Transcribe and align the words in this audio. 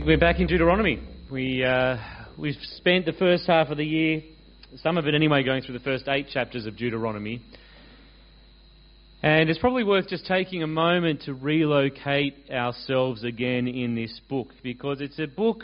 We're 0.00 0.16
back 0.16 0.40
in 0.40 0.46
Deuteronomy. 0.46 1.02
We, 1.30 1.62
uh, 1.62 1.98
we've 2.38 2.56
spent 2.76 3.04
the 3.04 3.12
first 3.12 3.46
half 3.46 3.68
of 3.68 3.76
the 3.76 3.84
year, 3.84 4.22
some 4.76 4.96
of 4.96 5.06
it 5.06 5.14
anyway, 5.14 5.42
going 5.42 5.62
through 5.62 5.76
the 5.76 5.84
first 5.84 6.08
eight 6.08 6.28
chapters 6.32 6.64
of 6.64 6.78
Deuteronomy. 6.78 7.42
And 9.22 9.50
it's 9.50 9.58
probably 9.58 9.84
worth 9.84 10.08
just 10.08 10.24
taking 10.24 10.62
a 10.62 10.66
moment 10.66 11.24
to 11.26 11.34
relocate 11.34 12.50
ourselves 12.50 13.22
again 13.22 13.68
in 13.68 13.94
this 13.94 14.18
book 14.30 14.48
because 14.62 15.02
it's 15.02 15.18
a 15.18 15.26
book 15.26 15.62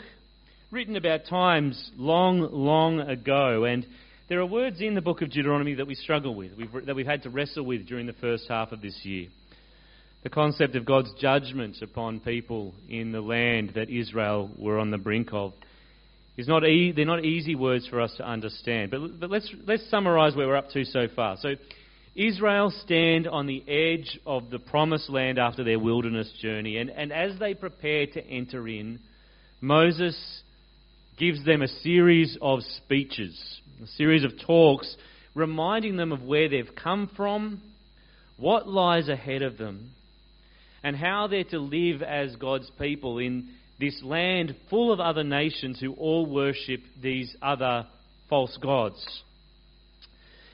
written 0.69 0.95
about 0.95 1.21
times 1.27 1.89
long, 1.97 2.49
long 2.51 2.99
ago. 2.99 3.63
And 3.63 3.83
there 4.27 4.39
are 4.41 4.45
words 4.45 4.79
in 4.79 4.93
the 4.93 5.01
book 5.01 5.23
of 5.23 5.31
Deuteronomy 5.31 5.73
that 5.73 5.87
we 5.87 5.95
struggle 5.95 6.35
with, 6.35 6.51
that 6.85 6.95
we've 6.95 7.07
had 7.07 7.23
to 7.23 7.31
wrestle 7.31 7.65
with 7.65 7.87
during 7.87 8.05
the 8.05 8.13
first 8.13 8.45
half 8.47 8.73
of 8.73 8.81
this 8.81 8.99
year 9.01 9.29
the 10.23 10.29
concept 10.29 10.75
of 10.75 10.85
God's 10.85 11.11
judgment 11.19 11.77
upon 11.81 12.19
people 12.19 12.73
in 12.89 13.11
the 13.11 13.21
land 13.21 13.71
that 13.75 13.89
Israel 13.89 14.51
were 14.57 14.77
on 14.77 14.91
the 14.91 14.97
brink 14.97 15.29
of. 15.31 15.53
Is 16.37 16.47
not 16.47 16.65
e- 16.65 16.93
they're 16.93 17.05
not 17.05 17.25
easy 17.25 17.55
words 17.55 17.87
for 17.87 17.99
us 17.99 18.13
to 18.17 18.27
understand. 18.27 18.91
But, 18.91 19.19
but 19.19 19.29
let's, 19.29 19.49
let's 19.65 19.89
summarize 19.89 20.35
where 20.35 20.47
we're 20.47 20.55
up 20.55 20.69
to 20.71 20.85
so 20.85 21.07
far. 21.13 21.37
So, 21.39 21.55
Israel 22.15 22.73
stand 22.83 23.27
on 23.27 23.45
the 23.45 23.63
edge 23.67 24.19
of 24.25 24.49
the 24.49 24.59
promised 24.59 25.09
land 25.09 25.37
after 25.37 25.63
their 25.63 25.79
wilderness 25.79 26.31
journey. 26.41 26.77
And, 26.77 26.89
and 26.89 27.13
as 27.13 27.37
they 27.39 27.53
prepare 27.53 28.07
to 28.07 28.25
enter 28.25 28.67
in, 28.67 28.99
Moses 29.61 30.17
gives 31.17 31.45
them 31.45 31.61
a 31.61 31.67
series 31.67 32.37
of 32.41 32.59
speeches, 32.77 33.37
a 33.83 33.87
series 33.87 34.23
of 34.23 34.31
talks, 34.45 34.95
reminding 35.35 35.97
them 35.97 36.11
of 36.11 36.23
where 36.23 36.49
they've 36.49 36.75
come 36.81 37.09
from, 37.15 37.61
what 38.37 38.67
lies 38.67 39.07
ahead 39.07 39.41
of 39.41 39.57
them, 39.57 39.91
and 40.83 40.95
how 40.95 41.27
they're 41.27 41.43
to 41.45 41.59
live 41.59 42.01
as 42.01 42.35
God's 42.35 42.69
people 42.79 43.17
in 43.17 43.49
this 43.79 44.01
land 44.03 44.55
full 44.69 44.91
of 44.91 44.99
other 44.99 45.23
nations 45.23 45.79
who 45.79 45.93
all 45.93 46.25
worship 46.25 46.81
these 47.01 47.33
other 47.41 47.87
false 48.29 48.57
gods. 48.61 49.05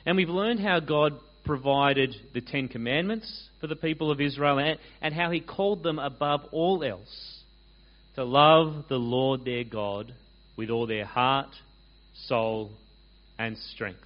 And 0.04 0.16
we've 0.16 0.28
learned 0.28 0.60
how 0.60 0.80
God 0.80 1.14
provided 1.44 2.14
the 2.34 2.40
Ten 2.40 2.68
Commandments 2.68 3.48
for 3.60 3.66
the 3.66 3.76
people 3.76 4.10
of 4.10 4.20
Israel 4.20 4.76
and, 5.00 5.14
how 5.14 5.30
He 5.30 5.40
called 5.40 5.82
them 5.82 5.98
above 5.98 6.42
all 6.52 6.84
else 6.84 7.42
to 8.14 8.24
love 8.24 8.84
the 8.88 8.96
Lord 8.96 9.44
their 9.44 9.64
God 9.64 10.14
with 10.56 10.70
all 10.70 10.86
their 10.86 11.04
heart, 11.04 11.50
soul, 12.26 12.72
and 13.38 13.56
strength. 13.74 14.00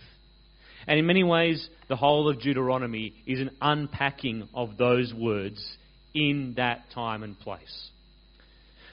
And 0.87 0.99
in 0.99 1.07
many 1.07 1.23
ways, 1.23 1.69
the 1.89 1.97
whole 1.97 2.29
of 2.29 2.41
Deuteronomy 2.41 3.15
is 3.27 3.41
an 3.41 3.51
unpacking 3.61 4.49
of 4.55 4.77
those 4.77 5.13
words 5.15 5.63
in 6.15 6.55
that 6.57 6.85
time 6.95 7.23
and 7.23 7.39
place. 7.39 7.91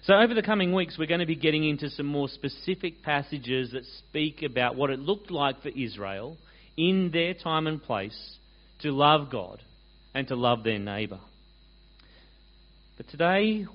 So, 0.03 0.13
over 0.13 0.33
the 0.33 0.41
coming 0.41 0.73
weeks, 0.73 0.97
we're 0.97 1.07
going 1.07 1.19
to 1.19 1.25
be 1.25 1.35
getting 1.35 1.67
into 1.67 1.89
some 1.89 2.05
more 2.05 2.29
specific 2.29 3.03
passages 3.03 3.71
that 3.71 3.83
speak 3.99 4.41
about 4.41 4.75
what 4.75 4.89
it 4.89 4.99
looked 4.99 5.31
like 5.31 5.61
for 5.61 5.69
Israel 5.69 6.37
in 6.77 7.09
their 7.11 7.33
time 7.33 7.67
and 7.67 7.81
place 7.81 8.37
to 8.79 8.91
love 8.91 9.29
God 9.29 9.61
and 10.13 10.27
to 10.29 10.35
love 10.35 10.63
their 10.63 10.79
neighbour. 10.79 11.19
But 12.95 13.09
today, 13.09 13.65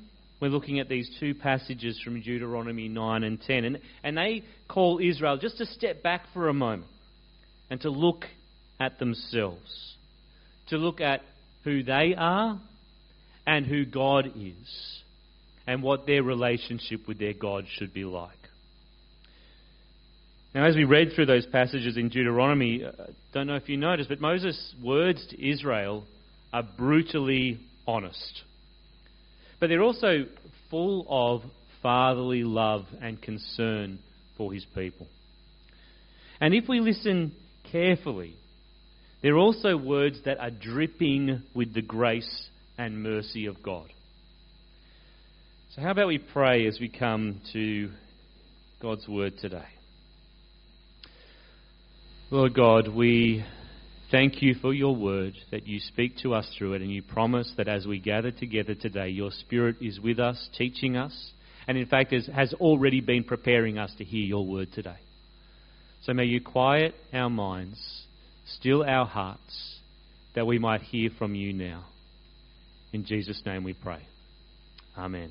we're 0.41 0.49
looking 0.49 0.81
at 0.81 0.89
these 0.89 1.11
two 1.21 1.35
passages 1.35 2.01
from 2.03 2.21
Deuteronomy 2.21 2.89
9 2.89 3.25
and 3.25 3.41
10, 3.41 3.65
and, 3.65 3.81
and 4.03 4.17
they 4.17 4.43
call 4.69 5.01
Israel 5.03 5.37
just 5.37 5.59
to 5.59 5.67
step 5.67 6.03
back 6.03 6.25
for 6.33 6.49
a 6.49 6.55
moment 6.55 6.91
and 7.71 7.81
to 7.83 7.91
look 7.91 8.25
at 8.81 8.99
themselves, 8.99 9.95
to 10.69 10.79
look 10.79 11.01
at 11.01 11.21
who 11.65 11.83
they 11.83 12.15
are 12.17 12.61
and 13.47 13.67
who 13.67 13.85
God 13.85 14.33
is 14.37 15.03
and 15.67 15.83
what 15.83 16.07
their 16.07 16.23
relationship 16.23 17.07
with 17.07 17.19
their 17.19 17.33
God 17.33 17.65
should 17.77 17.95
be 17.95 18.05
like. 18.05 18.31
Now, 20.55 20.67
as 20.67 20.77
we 20.77 20.85
read 20.85 21.13
through 21.15 21.27
those 21.27 21.47
passages 21.47 21.97
in 21.97 22.11
Deuteronomy, 22.11 22.85
I 22.85 22.89
uh, 22.89 23.07
don't 23.33 23.47
know 23.47 23.57
if 23.57 23.69
you 23.69 23.79
noticed, 23.79 24.11
but 24.11 24.21
Moses' 24.21 24.75
words 24.83 25.27
to 25.31 25.51
Israel 25.51 26.05
are 26.53 26.63
brutally 26.63 27.59
honest. 27.87 28.43
But 29.59 29.69
they're 29.69 29.83
also 29.83 30.27
full 30.71 31.07
of 31.09 31.43
fatherly 31.83 32.45
love 32.45 32.85
and 33.01 33.21
concern 33.21 33.99
for 34.37 34.53
his 34.53 34.67
people. 34.75 35.07
And 36.41 36.55
if 36.55 36.69
we 36.69 36.81
listen 36.81 37.33
carefully, 37.71 38.35
they're 39.23 39.39
also 39.39 39.77
words 39.77 40.19
that 40.27 40.39
are 40.39 40.51
dripping 40.51 41.43
with 41.55 41.73
the 41.73 41.83
grace 41.83 42.49
and 42.85 43.01
mercy 43.01 43.47
of 43.47 43.63
God. 43.63 43.87
So, 45.75 45.83
how 45.83 45.93
about 45.93 46.09
we 46.09 46.19
pray 46.19 46.67
as 46.67 46.79
we 46.81 46.89
come 46.89 47.41
to 47.53 47.91
God's 48.81 49.07
word 49.07 49.35
today? 49.39 49.69
Lord 52.31 52.55
God, 52.55 52.89
we 52.89 53.45
thank 54.11 54.43
you 54.43 54.55
for 54.61 54.75
your 54.75 54.97
word, 54.97 55.35
that 55.53 55.67
you 55.67 55.79
speak 55.79 56.17
to 56.23 56.35
us 56.35 56.53
through 56.59 56.75
it, 56.75 56.83
and 56.83 56.93
you 56.93 57.03
promise 57.03 57.53
that 57.57 57.69
as 57.69 57.87
we 57.87 58.01
gather 58.01 58.33
together 58.33 58.75
today, 58.75 59.11
your 59.11 59.31
Spirit 59.31 59.77
is 59.81 60.01
with 60.01 60.19
us, 60.19 60.49
teaching 60.59 60.97
us, 60.97 61.31
and 61.69 61.79
in 61.79 61.87
fact 61.87 62.13
has 62.13 62.53
already 62.55 63.01
been 63.01 63.23
preparing 63.23 63.79
us 63.79 63.93
to 63.99 64.05
hear 64.05 64.25
your 64.25 64.45
word 64.45 64.69
today. 64.75 64.99
So 66.03 66.13
may 66.15 66.25
you 66.25 66.41
quiet 66.41 66.97
our 67.13 67.31
minds, 67.31 67.79
still 68.59 68.83
our 68.83 69.07
hearts, 69.07 69.79
that 70.35 70.49
we 70.49 70.59
might 70.59 70.83
hear 70.83 71.11
from 71.17 71.37
you 71.37 71.53
now. 71.53 71.85
In 72.93 73.05
Jesus' 73.05 73.41
name 73.47 73.65
we 73.65 73.73
pray. 73.73 74.01
Amen. 74.97 75.31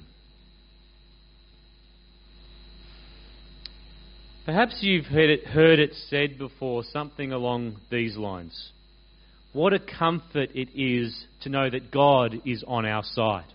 Perhaps 4.45 4.79
you've 4.81 5.05
heard 5.05 5.29
it, 5.29 5.45
heard 5.45 5.79
it 5.79 5.91
said 6.09 6.39
before, 6.39 6.83
something 6.91 7.31
along 7.31 7.77
these 7.91 8.17
lines. 8.17 8.71
What 9.53 9.73
a 9.73 9.79
comfort 9.79 10.49
it 10.55 10.69
is 10.73 11.25
to 11.41 11.49
know 11.49 11.69
that 11.69 11.91
God 11.91 12.41
is 12.45 12.63
on 12.65 12.85
our 12.85 13.03
side. 13.03 13.45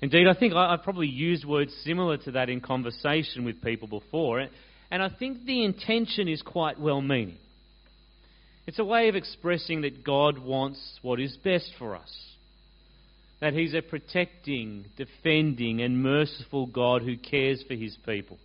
Indeed, 0.00 0.26
I 0.26 0.38
think 0.38 0.54
I, 0.54 0.70
have 0.70 0.82
probably 0.82 1.08
used 1.08 1.44
words 1.44 1.74
similar 1.84 2.16
to 2.18 2.32
that 2.32 2.48
in 2.48 2.60
conversation 2.60 3.44
with 3.44 3.62
people 3.62 3.88
before, 3.88 4.46
and 4.90 5.02
I 5.02 5.10
think 5.10 5.44
the 5.44 5.64
intention 5.64 6.28
is 6.28 6.40
quite 6.40 6.80
well 6.80 7.02
meaning. 7.02 7.38
It's 8.66 8.78
a 8.78 8.84
way 8.84 9.08
of 9.08 9.16
expressing 9.16 9.82
that 9.82 10.02
God 10.02 10.38
wants 10.38 10.98
what 11.02 11.20
is 11.20 11.36
best 11.44 11.70
for 11.78 11.94
us 11.94 12.35
that 13.40 13.52
He's 13.52 13.74
a 13.74 13.82
protecting, 13.82 14.86
defending, 14.96 15.82
and 15.82 16.02
merciful 16.02 16.66
God 16.66 17.02
who 17.02 17.16
cares 17.16 17.62
for 17.66 17.74
His 17.74 17.96
people. 18.06 18.38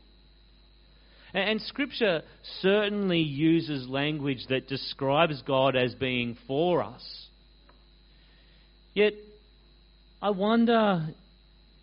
And, 1.33 1.61
Scripture 1.61 2.23
certainly 2.59 3.21
uses 3.21 3.87
language 3.87 4.45
that 4.49 4.67
describes 4.67 5.41
God 5.43 5.77
as 5.77 5.95
being 5.95 6.37
for 6.45 6.83
us. 6.83 7.27
Yet, 8.93 9.13
I 10.21 10.31
wonder 10.31 11.07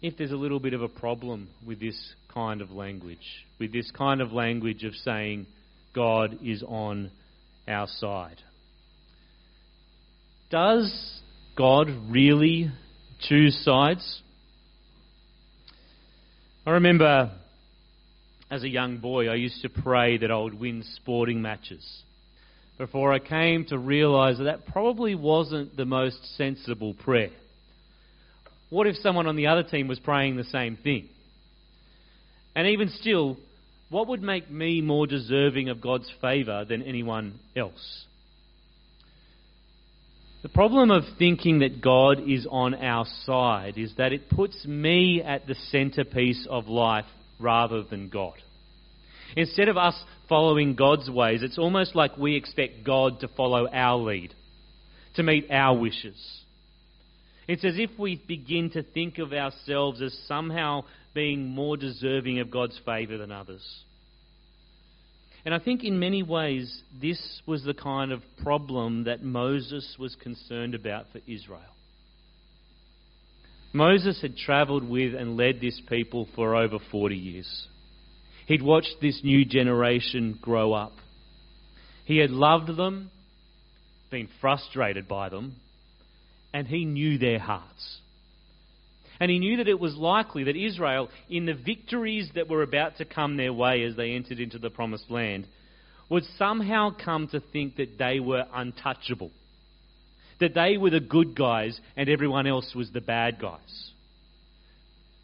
if 0.02 0.18
there's 0.18 0.32
a 0.32 0.36
little 0.36 0.60
bit 0.60 0.74
of 0.74 0.82
a 0.82 0.88
problem 0.88 1.48
with 1.66 1.80
this 1.80 1.98
kind 2.32 2.60
of 2.60 2.70
language, 2.70 3.46
with 3.58 3.72
this 3.72 3.90
kind 3.90 4.20
of 4.20 4.32
language 4.32 4.84
of 4.84 4.94
saying 4.96 5.46
God 5.94 6.38
is 6.44 6.62
on 6.62 7.10
our 7.66 7.88
side. 7.88 8.36
Does 10.50 11.20
God 11.56 11.88
really 12.08 12.70
choose 13.20 13.58
sides. 13.64 14.22
I 16.66 16.72
remember 16.72 17.32
as 18.50 18.62
a 18.62 18.68
young 18.68 18.98
boy, 18.98 19.28
I 19.28 19.34
used 19.34 19.62
to 19.62 19.68
pray 19.68 20.18
that 20.18 20.30
I 20.30 20.38
would 20.38 20.58
win 20.58 20.84
sporting 20.96 21.42
matches 21.42 22.02
before 22.78 23.12
I 23.12 23.18
came 23.18 23.64
to 23.66 23.78
realise 23.78 24.38
that 24.38 24.44
that 24.44 24.66
probably 24.66 25.14
wasn't 25.14 25.76
the 25.76 25.84
most 25.84 26.36
sensible 26.36 26.94
prayer. 26.94 27.30
What 28.70 28.86
if 28.86 28.96
someone 28.96 29.26
on 29.26 29.36
the 29.36 29.48
other 29.48 29.62
team 29.62 29.88
was 29.88 29.98
praying 29.98 30.36
the 30.36 30.44
same 30.44 30.76
thing? 30.76 31.08
And 32.54 32.68
even 32.68 32.88
still, 32.88 33.36
what 33.90 34.08
would 34.08 34.22
make 34.22 34.50
me 34.50 34.80
more 34.80 35.06
deserving 35.06 35.68
of 35.68 35.80
God's 35.80 36.10
favour 36.20 36.64
than 36.64 36.82
anyone 36.82 37.40
else? 37.56 38.04
The 40.40 40.48
problem 40.48 40.92
of 40.92 41.02
thinking 41.18 41.60
that 41.60 41.80
God 41.80 42.20
is 42.28 42.46
on 42.48 42.74
our 42.74 43.06
side 43.24 43.76
is 43.76 43.92
that 43.96 44.12
it 44.12 44.30
puts 44.30 44.64
me 44.64 45.20
at 45.20 45.48
the 45.48 45.56
centerpiece 45.70 46.46
of 46.48 46.68
life 46.68 47.06
rather 47.40 47.82
than 47.82 48.08
God. 48.08 48.34
Instead 49.36 49.68
of 49.68 49.76
us 49.76 50.00
following 50.28 50.76
God's 50.76 51.10
ways, 51.10 51.42
it's 51.42 51.58
almost 51.58 51.96
like 51.96 52.16
we 52.16 52.36
expect 52.36 52.84
God 52.84 53.20
to 53.20 53.28
follow 53.28 53.68
our 53.68 53.96
lead, 53.96 54.32
to 55.16 55.24
meet 55.24 55.50
our 55.50 55.76
wishes. 55.76 56.16
It's 57.48 57.64
as 57.64 57.74
if 57.76 57.90
we 57.98 58.22
begin 58.28 58.70
to 58.70 58.82
think 58.84 59.18
of 59.18 59.32
ourselves 59.32 60.00
as 60.00 60.16
somehow 60.28 60.84
being 61.14 61.48
more 61.48 61.76
deserving 61.76 62.38
of 62.38 62.50
God's 62.50 62.78
favour 62.86 63.18
than 63.18 63.32
others. 63.32 63.64
And 65.48 65.54
I 65.54 65.64
think 65.64 65.82
in 65.82 65.98
many 65.98 66.22
ways, 66.22 66.82
this 67.00 67.40
was 67.46 67.64
the 67.64 67.72
kind 67.72 68.12
of 68.12 68.20
problem 68.42 69.04
that 69.04 69.22
Moses 69.22 69.96
was 69.98 70.14
concerned 70.16 70.74
about 70.74 71.06
for 71.10 71.22
Israel. 71.26 71.74
Moses 73.72 74.20
had 74.20 74.36
travelled 74.36 74.86
with 74.86 75.14
and 75.14 75.38
led 75.38 75.62
this 75.62 75.80
people 75.88 76.28
for 76.34 76.54
over 76.54 76.76
40 76.90 77.16
years. 77.16 77.66
He'd 78.46 78.60
watched 78.60 78.96
this 79.00 79.22
new 79.24 79.46
generation 79.46 80.38
grow 80.38 80.74
up. 80.74 80.92
He 82.04 82.18
had 82.18 82.30
loved 82.30 82.76
them, 82.76 83.10
been 84.10 84.28
frustrated 84.42 85.08
by 85.08 85.30
them, 85.30 85.56
and 86.52 86.66
he 86.66 86.84
knew 86.84 87.16
their 87.16 87.38
hearts. 87.38 88.00
And 89.20 89.30
he 89.30 89.38
knew 89.38 89.56
that 89.56 89.68
it 89.68 89.80
was 89.80 89.96
likely 89.96 90.44
that 90.44 90.56
Israel, 90.56 91.08
in 91.28 91.46
the 91.46 91.54
victories 91.54 92.30
that 92.34 92.48
were 92.48 92.62
about 92.62 92.98
to 92.98 93.04
come 93.04 93.36
their 93.36 93.52
way 93.52 93.82
as 93.82 93.96
they 93.96 94.12
entered 94.12 94.38
into 94.38 94.58
the 94.58 94.70
promised 94.70 95.10
land, 95.10 95.46
would 96.08 96.24
somehow 96.36 96.90
come 96.90 97.28
to 97.28 97.40
think 97.40 97.76
that 97.76 97.98
they 97.98 98.20
were 98.20 98.44
untouchable 98.54 99.30
that 100.40 100.54
they 100.54 100.76
were 100.76 100.90
the 100.90 101.00
good 101.00 101.36
guys 101.36 101.78
and 101.96 102.08
everyone 102.08 102.46
else 102.46 102.72
was 102.74 102.90
the 102.92 103.00
bad 103.00 103.40
guys. 103.40 103.90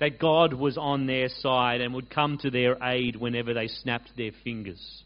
That 0.01 0.19
God 0.19 0.53
was 0.53 0.77
on 0.77 1.07
their 1.07 1.29
side 1.29 1.81
and 1.81 1.95
would 1.95 2.11
come 2.11 2.39
to 2.39 2.51
their 2.51 2.77
aid 2.83 3.17
whenever 3.17 3.55
they 3.55 3.69
snapped 3.69 4.11
their 4.17 4.33
fingers. 4.43 5.03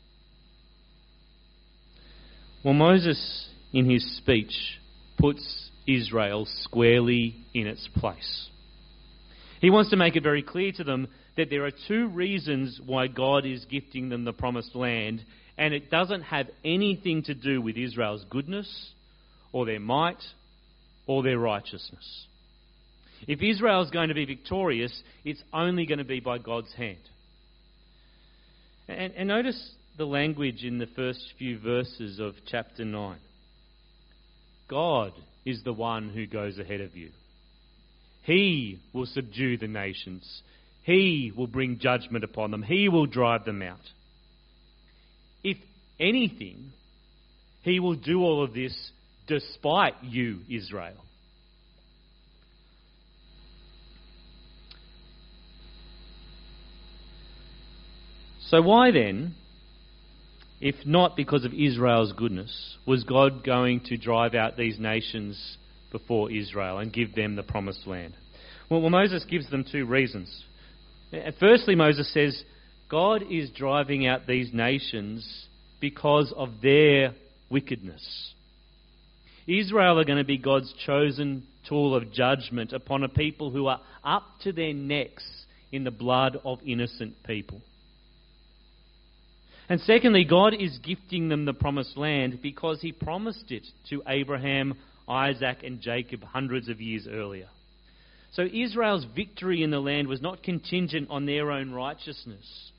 Well, 2.64 2.75
Moses, 2.75 3.49
in 3.73 3.88
his 3.88 4.17
speech, 4.17 4.81
puts 5.19 5.70
Israel 5.87 6.46
squarely 6.62 7.37
in 7.55 7.67
its 7.67 7.87
place. 7.96 8.49
He 9.60 9.70
wants 9.70 9.90
to 9.90 9.96
make 9.96 10.16
it 10.16 10.22
very 10.22 10.43
clear 10.43 10.72
to 10.72 10.84
them 10.84 11.08
that 11.37 11.50
there 11.50 11.64
are 11.64 11.72
two 11.88 12.08
reasons 12.08 12.81
why 12.84 13.08
God 13.08 13.44
is 13.44 13.64
gifting 13.64 14.08
them 14.08 14.25
the 14.25 14.32
promised 14.32 14.75
land, 14.75 15.25
and 15.56 15.75
it 15.75 15.90
doesn't 15.90 16.22
have 16.22 16.49
anything 16.64 17.22
to 17.25 17.34
do 17.34 17.60
with 17.60 17.76
Israel's 17.76 18.25
goodness 18.31 18.93
or 19.52 19.66
their 19.66 19.81
might 19.81 20.22
or 21.06 21.22
their 21.22 21.38
righteousness. 21.38 22.26
If 23.26 23.43
Israel 23.43 23.82
is 23.82 23.90
going 23.90 24.08
to 24.08 24.14
be 24.14 24.26
victorious, 24.26 25.02
it's 25.25 25.43
only 25.52 25.87
going 25.87 25.99
to 25.99 26.05
be 26.05 26.20
by 26.20 26.38
God's 26.38 26.72
hand. 26.75 26.99
And, 28.87 29.12
and 29.14 29.28
notice 29.28 29.75
the 29.96 30.06
language 30.06 30.62
in 30.62 30.78
the 30.78 30.87
first 30.87 31.20
few 31.38 31.58
verses 31.58 32.20
of 32.20 32.34
chapter 32.46 32.84
9. 32.84 33.19
God 34.69 35.12
is 35.44 35.62
the 35.64 35.72
one 35.72 36.10
who 36.10 36.26
goes 36.26 36.58
ahead 36.58 36.81
of 36.81 36.96
you. 36.96 37.10
He 38.28 38.78
will 38.92 39.06
subdue 39.06 39.56
the 39.56 39.69
nations. 39.69 40.42
He 40.84 41.32
will 41.34 41.46
bring 41.46 41.78
judgment 41.78 42.25
upon 42.25 42.50
them. 42.50 42.62
He 42.62 42.90
will 42.90 43.06
drive 43.06 43.46
them 43.46 43.62
out. 43.62 43.80
If 45.42 45.56
anything, 45.98 46.72
He 47.62 47.80
will 47.80 47.94
do 47.94 48.20
all 48.20 48.44
of 48.44 48.52
this 48.52 48.90
despite 49.26 49.94
you, 50.02 50.40
Israel. 50.50 51.02
So, 58.50 58.60
why 58.60 58.90
then, 58.90 59.36
if 60.60 60.74
not 60.84 61.16
because 61.16 61.46
of 61.46 61.54
Israel's 61.54 62.12
goodness, 62.12 62.76
was 62.86 63.04
God 63.04 63.42
going 63.42 63.81
to 63.86 63.96
drive 63.96 64.34
out 64.34 64.58
these 64.58 64.78
nations 64.78 65.56
before 65.90 66.31
Israel 66.31 66.79
and 66.79 66.93
give 66.93 67.14
them 67.14 67.37
the 67.37 67.43
promised 67.43 67.87
land? 67.87 68.14
Well, 68.70 68.81
well 68.81 68.90
Moses 68.90 69.25
gives 69.25 69.50
them 69.50 69.64
two 69.70 69.87
reasons. 69.87 70.44
Uh, 71.12 71.31
firstly, 71.40 71.75
Moses 71.75 72.12
says, 72.12 72.43
God 72.90 73.23
is 73.31 73.50
driving 73.50 74.06
out 74.06 74.26
these 74.26 74.52
nations 74.52 75.46
because 75.81 76.32
of 76.37 76.61
their 76.62 77.14
wickedness. 77.50 78.35
Israel 79.46 79.99
are 79.99 80.05
going 80.05 80.19
to 80.19 80.25
be 80.25 80.38
God's 80.38 80.73
chosen 80.85 81.46
tool 81.69 81.94
of 81.94 82.12
judgment 82.12 82.73
upon 82.73 83.02
a 83.02 83.08
people 83.08 83.50
who 83.50 83.67
are 83.67 83.81
up 84.05 84.25
to 84.43 84.52
their 84.52 84.75
necks 84.75 85.25
in 85.73 85.84
the 85.84 85.91
blood 85.91 86.38
of 86.44 86.58
innocent 86.64 87.14
people. 87.25 87.61
And 89.69 89.81
secondly, 89.82 90.25
God 90.25 90.55
is 90.58 90.79
gifting 90.79 91.29
them 91.29 91.44
the 91.44 91.52
promised 91.52 91.96
land 91.96 92.41
because 92.43 92.81
He 92.81 92.93
promised 92.93 93.50
it 93.50 93.67
to 93.91 94.02
Abraham, 94.08 94.75
Isaac, 95.08 95.58
and 95.64 95.81
Jacob 95.81 96.22
hundreds 96.22 96.69
of 96.69 96.81
years 96.81 97.06
earlier. 97.10 97.49
So 98.32 98.43
Israel's 98.43 99.06
victory 99.16 99.62
in 99.62 99.70
the 99.70 99.81
land 99.81 100.06
was 100.06 100.20
not 100.20 100.43
contingent 100.43 101.08
on 101.10 101.26
their 101.26 101.50
own 101.50 101.72
righteousness, 101.72 102.70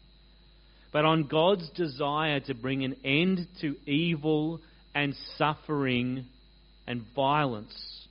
but 0.94 1.06
on 1.06 1.28
God's 1.28 1.70
desire 1.72 2.40
to 2.42 2.54
bring 2.54 2.84
an 2.84 2.98
end 3.04 3.48
to 3.62 3.76
evil 3.90 4.62
and 4.94 5.16
suffering 5.38 6.26
and 6.88 7.04
violence, 7.16 8.08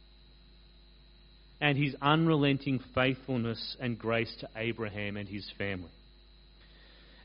and 1.60 1.76
his 1.76 1.94
unrelenting 2.00 2.80
faithfulness 2.94 3.76
and 3.80 3.98
grace 3.98 4.32
to 4.40 4.48
Abraham 4.56 5.16
and 5.16 5.28
his 5.28 5.48
family. 5.58 5.90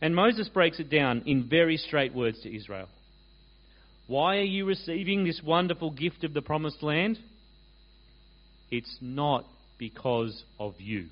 And 0.01 0.16
Moses 0.16 0.50
breaks 0.50 0.80
it 0.80 0.90
down 0.90 1.24
in 1.25 1.48
very 1.50 1.78
straight 1.78 2.13
words 2.13 2.42
to 2.42 2.56
Israel. 2.56 2.90
Why 4.08 4.38
are 4.38 4.42
you 4.42 4.66
receiving 4.66 5.24
this 5.24 5.42
wonderful 5.44 5.92
gift 5.92 6.24
of 6.24 6.34
the 6.34 6.42
promised 6.42 6.84
land? 6.84 7.18
It's 8.70 8.98
not 9.02 9.46
because 9.78 10.44
of 10.60 10.76
you. 10.80 11.08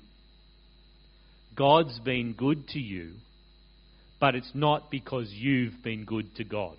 God's 1.56 1.98
been 2.00 2.32
good 2.32 2.68
to 2.68 2.78
you, 2.78 3.12
but 4.20 4.34
it's 4.34 4.50
not 4.54 4.90
because 4.90 5.30
you've 5.30 5.82
been 5.82 6.04
good 6.04 6.34
to 6.36 6.44
God. 6.44 6.76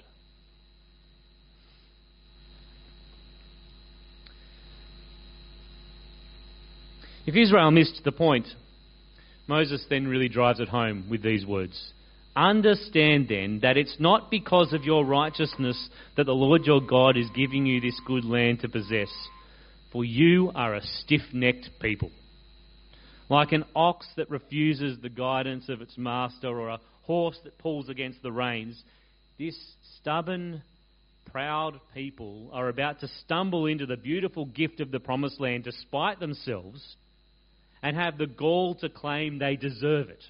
If 7.26 7.36
Israel 7.36 7.72
missed 7.72 8.02
the 8.04 8.12
point, 8.12 8.48
Moses 9.48 9.86
then 9.90 10.08
really 10.08 10.28
drives 10.28 10.60
it 10.60 10.68
home 10.68 11.06
with 11.10 11.24
these 11.24 11.46
words. 11.46 11.93
Understand 12.36 13.28
then 13.30 13.60
that 13.62 13.78
it's 13.78 13.98
not 14.00 14.32
because 14.32 14.74
of 14.74 14.84
your 14.84 15.06
righteousness 15.06 15.90
that 16.18 16.26
the 16.26 16.34
Lord 16.34 16.66
your 16.66 16.82
God 16.82 17.16
is 17.16 17.30
giving 17.36 17.66
you 17.66 17.80
this 17.80 18.00
good 18.08 18.26
land 18.26 18.62
to 18.62 18.70
possess, 18.70 19.12
for 19.92 20.04
you 20.04 20.52
are 20.56 20.74
a 20.74 20.82
stiff 20.82 21.22
necked 21.32 21.70
people. 21.80 22.12
Like 23.30 23.52
an 23.52 23.66
ox 23.76 24.08
that 24.18 24.32
refuses 24.32 24.98
the 25.00 25.10
guidance 25.10 25.70
of 25.70 25.82
its 25.82 25.98
master 25.98 26.48
or 26.48 26.70
a 26.70 26.80
horse 27.04 27.38
that 27.44 27.60
pulls 27.60 27.88
against 27.88 28.24
the 28.24 28.32
reins, 28.32 28.82
this 29.38 29.58
stubborn, 30.00 30.64
proud 31.26 31.80
people 31.94 32.50
are 32.52 32.70
about 32.70 33.00
to 33.02 33.08
stumble 33.24 33.68
into 33.68 33.86
the 33.86 33.98
beautiful 33.98 34.46
gift 34.46 34.80
of 34.80 34.92
the 34.92 35.00
promised 35.00 35.40
land 35.40 35.64
despite 35.64 36.20
themselves 36.20 36.96
and 37.82 37.96
have 37.96 38.18
the 38.18 38.28
gall 38.28 38.76
to 38.76 38.90
claim 38.90 39.38
they 39.38 39.56
deserve 39.56 40.10
it. 40.10 40.24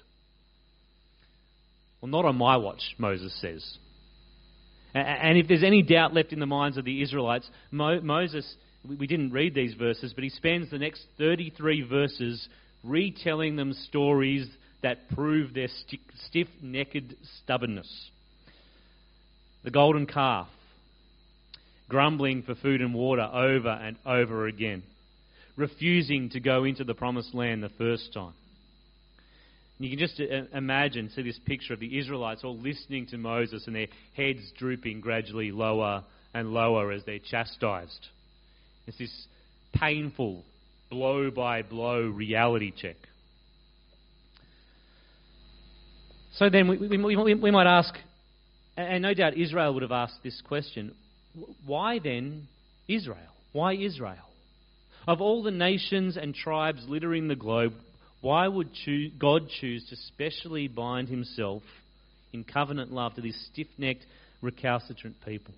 Well, 2.04 2.10
not 2.10 2.26
on 2.26 2.36
my 2.36 2.58
watch, 2.58 2.82
Moses 2.98 3.34
says. 3.40 3.78
And 4.92 5.38
if 5.38 5.48
there's 5.48 5.62
any 5.62 5.80
doubt 5.80 6.12
left 6.12 6.34
in 6.34 6.38
the 6.38 6.44
minds 6.44 6.76
of 6.76 6.84
the 6.84 7.00
Israelites, 7.00 7.48
Mo- 7.70 8.02
Moses, 8.02 8.56
we 8.86 9.06
didn't 9.06 9.32
read 9.32 9.54
these 9.54 9.72
verses, 9.72 10.12
but 10.12 10.22
he 10.22 10.28
spends 10.28 10.70
the 10.70 10.76
next 10.76 11.02
33 11.16 11.80
verses 11.88 12.46
retelling 12.82 13.56
them 13.56 13.72
stories 13.72 14.46
that 14.82 15.08
prove 15.14 15.54
their 15.54 15.68
stiff 16.26 16.48
necked 16.60 17.14
stubbornness. 17.42 18.10
The 19.62 19.70
golden 19.70 20.04
calf, 20.06 20.48
grumbling 21.88 22.42
for 22.42 22.54
food 22.54 22.82
and 22.82 22.92
water 22.92 23.22
over 23.32 23.70
and 23.70 23.96
over 24.04 24.46
again 24.46 24.82
refusing 25.56 26.28
to 26.30 26.40
go 26.40 26.64
into 26.64 26.84
the 26.84 26.94
promised 26.94 27.34
land 27.34 27.62
the 27.62 27.70
first 27.78 28.12
time. 28.12 28.34
You 29.78 29.90
can 29.90 29.98
just 29.98 30.20
uh, 30.20 30.56
imagine, 30.56 31.10
see 31.10 31.22
this 31.22 31.38
picture 31.44 31.74
of 31.74 31.80
the 31.80 31.98
Israelites 31.98 32.42
all 32.44 32.56
listening 32.56 33.06
to 33.06 33.18
Moses 33.18 33.66
and 33.66 33.74
their 33.74 33.88
heads 34.16 34.40
drooping 34.56 35.00
gradually 35.00 35.50
lower 35.50 36.04
and 36.32 36.52
lower 36.52 36.92
as 36.92 37.02
they're 37.04 37.18
chastised. 37.18 38.08
It's 38.86 38.98
this 38.98 39.26
painful, 39.72 40.44
blow 40.90 41.30
by 41.30 41.62
blow 41.62 42.02
reality 42.02 42.72
check. 42.76 42.96
So 46.34 46.50
then 46.50 46.68
we, 46.68 46.76
we, 46.76 46.98
we, 46.98 47.34
we 47.34 47.50
might 47.50 47.66
ask, 47.66 47.94
and 48.76 49.02
no 49.02 49.14
doubt 49.14 49.36
Israel 49.36 49.74
would 49.74 49.82
have 49.82 49.92
asked 49.92 50.22
this 50.22 50.40
question 50.46 50.94
why 51.66 51.98
then 51.98 52.46
Israel? 52.88 53.18
Why 53.52 53.74
Israel? 53.74 54.16
Of 55.06 55.20
all 55.20 55.42
the 55.42 55.50
nations 55.50 56.16
and 56.16 56.34
tribes 56.34 56.84
littering 56.88 57.28
the 57.28 57.36
globe, 57.36 57.74
Why 58.24 58.48
would 58.48 58.70
God 59.18 59.50
choose 59.60 59.86
to 59.90 59.96
specially 59.96 60.66
bind 60.66 61.10
himself 61.10 61.62
in 62.32 62.42
covenant 62.42 62.90
love 62.90 63.14
to 63.16 63.20
this 63.20 63.36
stiff 63.52 63.66
necked, 63.76 64.06
recalcitrant 64.40 65.16
people? 65.26 65.52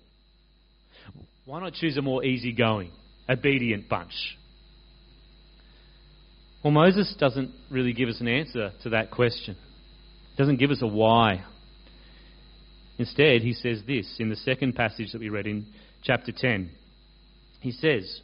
Why 1.45 1.61
not 1.61 1.75
choose 1.75 1.95
a 1.95 2.01
more 2.01 2.25
easygoing, 2.25 2.91
obedient 3.29 3.87
bunch? 3.87 4.11
Well, 6.61 6.71
Moses 6.71 7.15
doesn't 7.17 7.51
really 7.71 7.93
give 7.93 8.09
us 8.09 8.19
an 8.19 8.27
answer 8.27 8.73
to 8.83 8.89
that 8.89 9.11
question. 9.11 9.55
He 10.31 10.35
doesn't 10.35 10.57
give 10.57 10.71
us 10.71 10.81
a 10.81 10.87
why. 10.87 11.45
Instead, 12.97 13.43
he 13.43 13.53
says 13.53 13.81
this 13.87 14.13
in 14.19 14.27
the 14.27 14.35
second 14.35 14.75
passage 14.75 15.13
that 15.13 15.21
we 15.21 15.29
read 15.29 15.47
in 15.47 15.67
chapter 16.03 16.33
10. 16.33 16.69
He 17.61 17.71
says, 17.71 18.19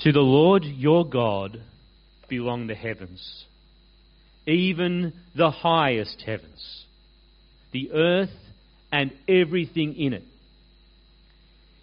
To 0.00 0.12
the 0.12 0.20
Lord 0.20 0.64
your 0.64 1.08
God 1.08 1.62
belong 2.28 2.66
the 2.66 2.74
heavens, 2.74 3.44
even 4.46 5.12
the 5.34 5.50
highest 5.50 6.22
heavens, 6.24 6.84
the 7.72 7.92
earth 7.92 8.36
and 8.92 9.12
everything 9.28 9.94
in 9.94 10.12
it. 10.12 10.24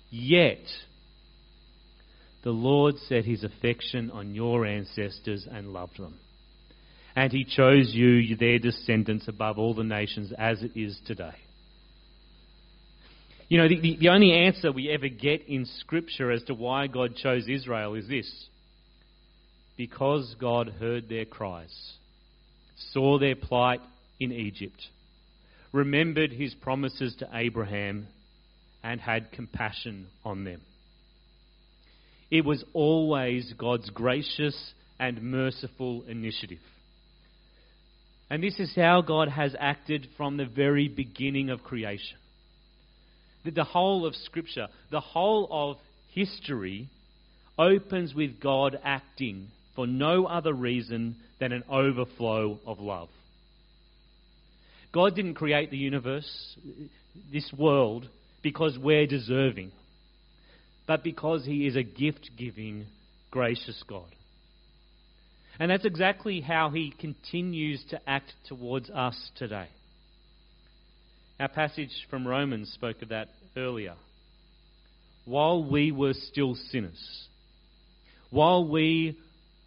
Yet, 0.09 0.63
the 2.43 2.51
Lord 2.51 2.95
set 3.07 3.25
his 3.25 3.43
affection 3.43 4.11
on 4.11 4.35
your 4.35 4.65
ancestors 4.65 5.47
and 5.49 5.73
loved 5.73 5.97
them. 5.97 6.19
And 7.15 7.31
he 7.31 7.45
chose 7.45 7.93
you, 7.93 8.35
their 8.35 8.59
descendants, 8.59 9.27
above 9.27 9.57
all 9.57 9.73
the 9.73 9.83
nations 9.83 10.31
as 10.37 10.61
it 10.61 10.71
is 10.75 10.99
today. 11.05 11.35
You 13.49 13.57
know, 13.59 13.67
the, 13.67 13.79
the, 13.79 13.97
the, 13.99 14.09
only 14.09 14.31
answer 14.31 14.71
we 14.71 14.89
ever 14.89 15.09
get 15.09 15.47
in 15.47 15.65
Scripture 15.79 16.31
as 16.31 16.43
to 16.43 16.53
why 16.53 16.87
God 16.87 17.15
chose 17.15 17.47
Israel 17.47 17.95
is 17.95 18.07
this 18.07 18.31
because 19.75 20.35
God 20.39 20.69
heard 20.79 21.09
their 21.09 21.25
cries, 21.25 21.93
saw 22.91 23.19
their 23.19 23.35
plight 23.35 23.81
in 24.19 24.31
Egypt, 24.31 24.79
remembered 25.71 26.31
his 26.31 26.53
promises 26.53 27.15
to 27.19 27.29
Abraham, 27.33 28.07
and 28.83 28.99
had 28.99 29.31
compassion 29.31 30.07
on 30.23 30.43
them. 30.43 30.61
It 32.29 32.45
was 32.45 32.63
always 32.73 33.53
God's 33.57 33.89
gracious 33.89 34.73
and 34.99 35.21
merciful 35.21 36.03
initiative. 36.07 36.59
And 38.29 38.43
this 38.43 38.59
is 38.59 38.73
how 38.75 39.01
God 39.01 39.29
has 39.29 39.55
acted 39.59 40.07
from 40.17 40.37
the 40.37 40.45
very 40.45 40.87
beginning 40.87 41.49
of 41.49 41.63
creation. 41.63 42.17
That 43.45 43.55
the 43.55 43.63
whole 43.63 44.05
of 44.05 44.15
Scripture, 44.15 44.67
the 44.91 44.99
whole 44.99 45.47
of 45.51 45.77
history, 46.13 46.89
opens 47.57 48.13
with 48.13 48.39
God 48.39 48.79
acting 48.83 49.47
for 49.75 49.87
no 49.87 50.25
other 50.25 50.53
reason 50.53 51.17
than 51.39 51.51
an 51.51 51.63
overflow 51.69 52.59
of 52.65 52.79
love. 52.79 53.09
God 54.93 55.15
didn't 55.15 55.33
create 55.33 55.71
the 55.71 55.77
universe, 55.77 56.55
this 57.31 57.51
world, 57.57 58.07
because 58.43 58.77
we're 58.77 59.07
deserving 59.07 59.71
but 60.87 61.03
because 61.03 61.45
He 61.45 61.67
is 61.67 61.75
a 61.75 61.83
gift 61.83 62.31
giving, 62.37 62.85
gracious 63.31 63.81
God. 63.87 64.09
And 65.59 65.69
that's 65.69 65.85
exactly 65.85 66.41
how 66.41 66.69
He 66.69 66.93
continues 66.99 67.83
to 67.89 67.99
act 68.07 68.33
towards 68.47 68.89
us 68.89 69.15
today. 69.35 69.67
Our 71.39 71.47
passage 71.47 71.91
from 72.09 72.27
Romans 72.27 72.71
spoke 72.73 73.01
of 73.01 73.09
that 73.09 73.29
earlier. 73.57 73.95
While 75.25 75.69
we 75.69 75.91
were 75.91 76.13
still 76.13 76.55
sinners, 76.71 77.27
while 78.29 78.67
we 78.67 79.17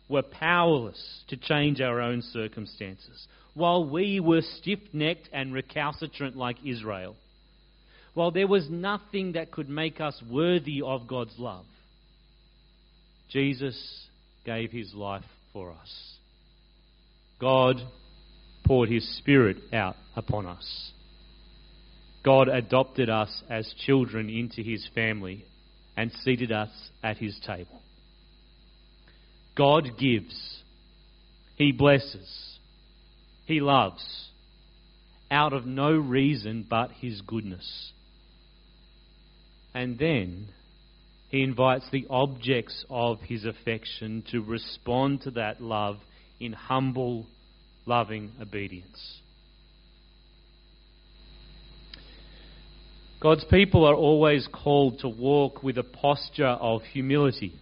were 0.09 0.23
powerless 0.23 1.25
to 1.29 1.37
change 1.37 1.81
our 1.81 2.01
own 2.01 2.23
circumstances, 2.23 3.27
while 3.55 3.89
we 3.89 4.21
were 4.21 4.43
stiff 4.43 4.79
necked 4.93 5.29
and 5.33 5.53
recalcitrant 5.53 6.37
like 6.37 6.57
Israel, 6.65 7.17
while 8.15 8.31
there 8.31 8.47
was 8.47 8.69
nothing 8.71 9.33
that 9.33 9.51
could 9.51 9.69
make 9.69 10.01
us 10.01 10.23
worthy 10.31 10.83
of 10.83 11.07
God's 11.07 11.39
love, 11.39 11.65
Jesus 13.31 14.07
gave 14.45 14.71
his 14.71 14.95
life 14.95 15.25
for 15.53 15.71
us. 15.73 16.15
God 17.41 17.77
poured 18.65 18.89
his 18.89 19.07
Spirit 19.19 19.57
out 19.73 19.97
upon 20.15 20.47
us. 20.47 20.93
God 22.27 22.49
adopted 22.49 23.09
us 23.09 23.45
as 23.49 23.73
children 23.87 24.29
into 24.29 24.61
his 24.61 24.85
family 24.97 25.45
and 25.97 26.11
seated 26.25 26.51
us 26.51 26.71
at 27.01 27.19
his 27.19 27.39
table. 27.47 27.81
God 29.57 29.97
gives, 29.97 30.63
he 31.55 31.71
blesses, 31.71 32.59
he 33.45 33.61
loves, 33.61 34.29
out 35.31 35.53
of 35.53 35.67
no 35.67 35.93
reason 35.93 36.67
but 36.69 36.91
his 37.01 37.21
goodness. 37.21 37.93
And 39.73 39.97
then 39.97 40.49
he 41.29 41.45
invites 41.45 41.89
the 41.93 42.09
objects 42.11 42.85
of 42.91 43.21
his 43.21 43.45
affection 43.45 44.25
to 44.33 44.41
respond 44.41 45.23
to 45.23 45.31
that 45.33 45.63
love 45.63 45.99
in 46.41 46.53
humble, 46.53 47.29
loving 47.87 48.33
obedience. 48.43 49.21
God's 53.21 53.45
people 53.45 53.85
are 53.85 53.95
always 53.95 54.47
called 54.53 55.01
to 55.01 55.09
walk 55.09 55.63
with 55.63 55.79
a 55.79 55.83
posture 55.83 56.47
of 56.47 56.83
humility. 56.83 57.55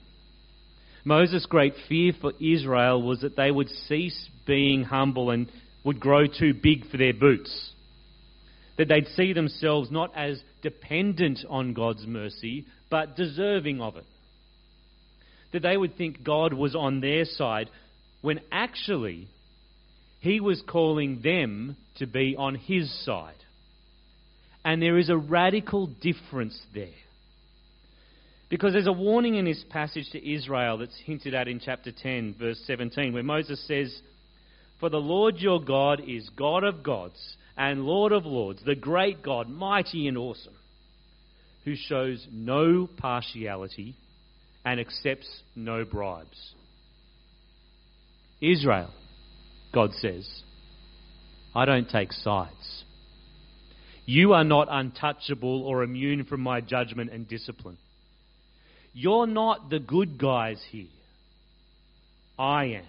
Moses' 1.04 1.46
great 1.46 1.74
fear 1.88 2.12
for 2.20 2.32
Israel 2.40 3.02
was 3.02 3.20
that 3.20 3.36
they 3.36 3.50
would 3.50 3.68
cease 3.68 4.28
being 4.46 4.84
humble 4.84 5.30
and 5.30 5.50
would 5.84 6.00
grow 6.00 6.26
too 6.26 6.54
big 6.54 6.90
for 6.90 6.96
their 6.96 7.12
boots 7.12 7.74
that 8.76 8.88
they'd 8.88 9.06
see 9.14 9.32
themselves 9.32 9.90
not 9.90 10.10
as 10.16 10.42
dependent 10.62 11.40
on 11.48 11.74
God's 11.74 12.06
mercy, 12.06 12.66
but 12.90 13.16
deserving 13.16 13.80
of 13.80 13.96
it. 13.96 14.04
That 15.52 15.62
they 15.62 15.76
would 15.76 15.96
think 15.96 16.24
God 16.24 16.52
was 16.52 16.74
on 16.74 17.00
their 17.00 17.24
side 17.24 17.70
when 18.20 18.40
actually 18.50 19.28
He 20.20 20.40
was 20.40 20.62
calling 20.66 21.20
them 21.22 21.76
to 21.98 22.06
be 22.06 22.34
on 22.36 22.56
His 22.56 22.92
side. 23.04 23.34
And 24.64 24.80
there 24.80 24.98
is 24.98 25.10
a 25.10 25.16
radical 25.16 25.86
difference 25.86 26.58
there. 26.72 26.88
Because 28.48 28.72
there's 28.72 28.86
a 28.86 28.92
warning 28.92 29.34
in 29.34 29.44
this 29.44 29.64
passage 29.70 30.10
to 30.12 30.32
Israel 30.32 30.78
that's 30.78 30.96
hinted 31.04 31.34
at 31.34 31.48
in 31.48 31.60
chapter 31.60 31.90
10, 31.90 32.36
verse 32.38 32.62
17, 32.66 33.12
where 33.12 33.22
Moses 33.22 33.62
says, 33.66 33.94
For 34.80 34.88
the 34.88 34.98
Lord 34.98 35.38
your 35.38 35.60
God 35.60 36.00
is 36.06 36.28
God 36.36 36.62
of 36.62 36.82
gods 36.82 37.36
and 37.56 37.84
Lord 37.84 38.12
of 38.12 38.26
lords, 38.26 38.62
the 38.64 38.74
great 38.74 39.22
God, 39.22 39.48
mighty 39.48 40.08
and 40.08 40.18
awesome, 40.18 40.54
who 41.64 41.74
shows 41.74 42.26
no 42.32 42.88
partiality 42.96 43.96
and 44.64 44.80
accepts 44.80 45.28
no 45.54 45.84
bribes. 45.84 46.54
Israel, 48.40 48.90
God 49.72 49.92
says, 49.94 50.28
I 51.54 51.64
don't 51.64 51.88
take 51.88 52.12
sides. 52.12 52.83
You 54.06 54.34
are 54.34 54.44
not 54.44 54.68
untouchable 54.70 55.62
or 55.62 55.82
immune 55.82 56.24
from 56.24 56.40
my 56.40 56.60
judgment 56.60 57.10
and 57.10 57.26
discipline. 57.26 57.78
You're 58.92 59.26
not 59.26 59.70
the 59.70 59.80
good 59.80 60.18
guys 60.18 60.62
here. 60.70 60.86
I 62.38 62.64
am 62.64 62.84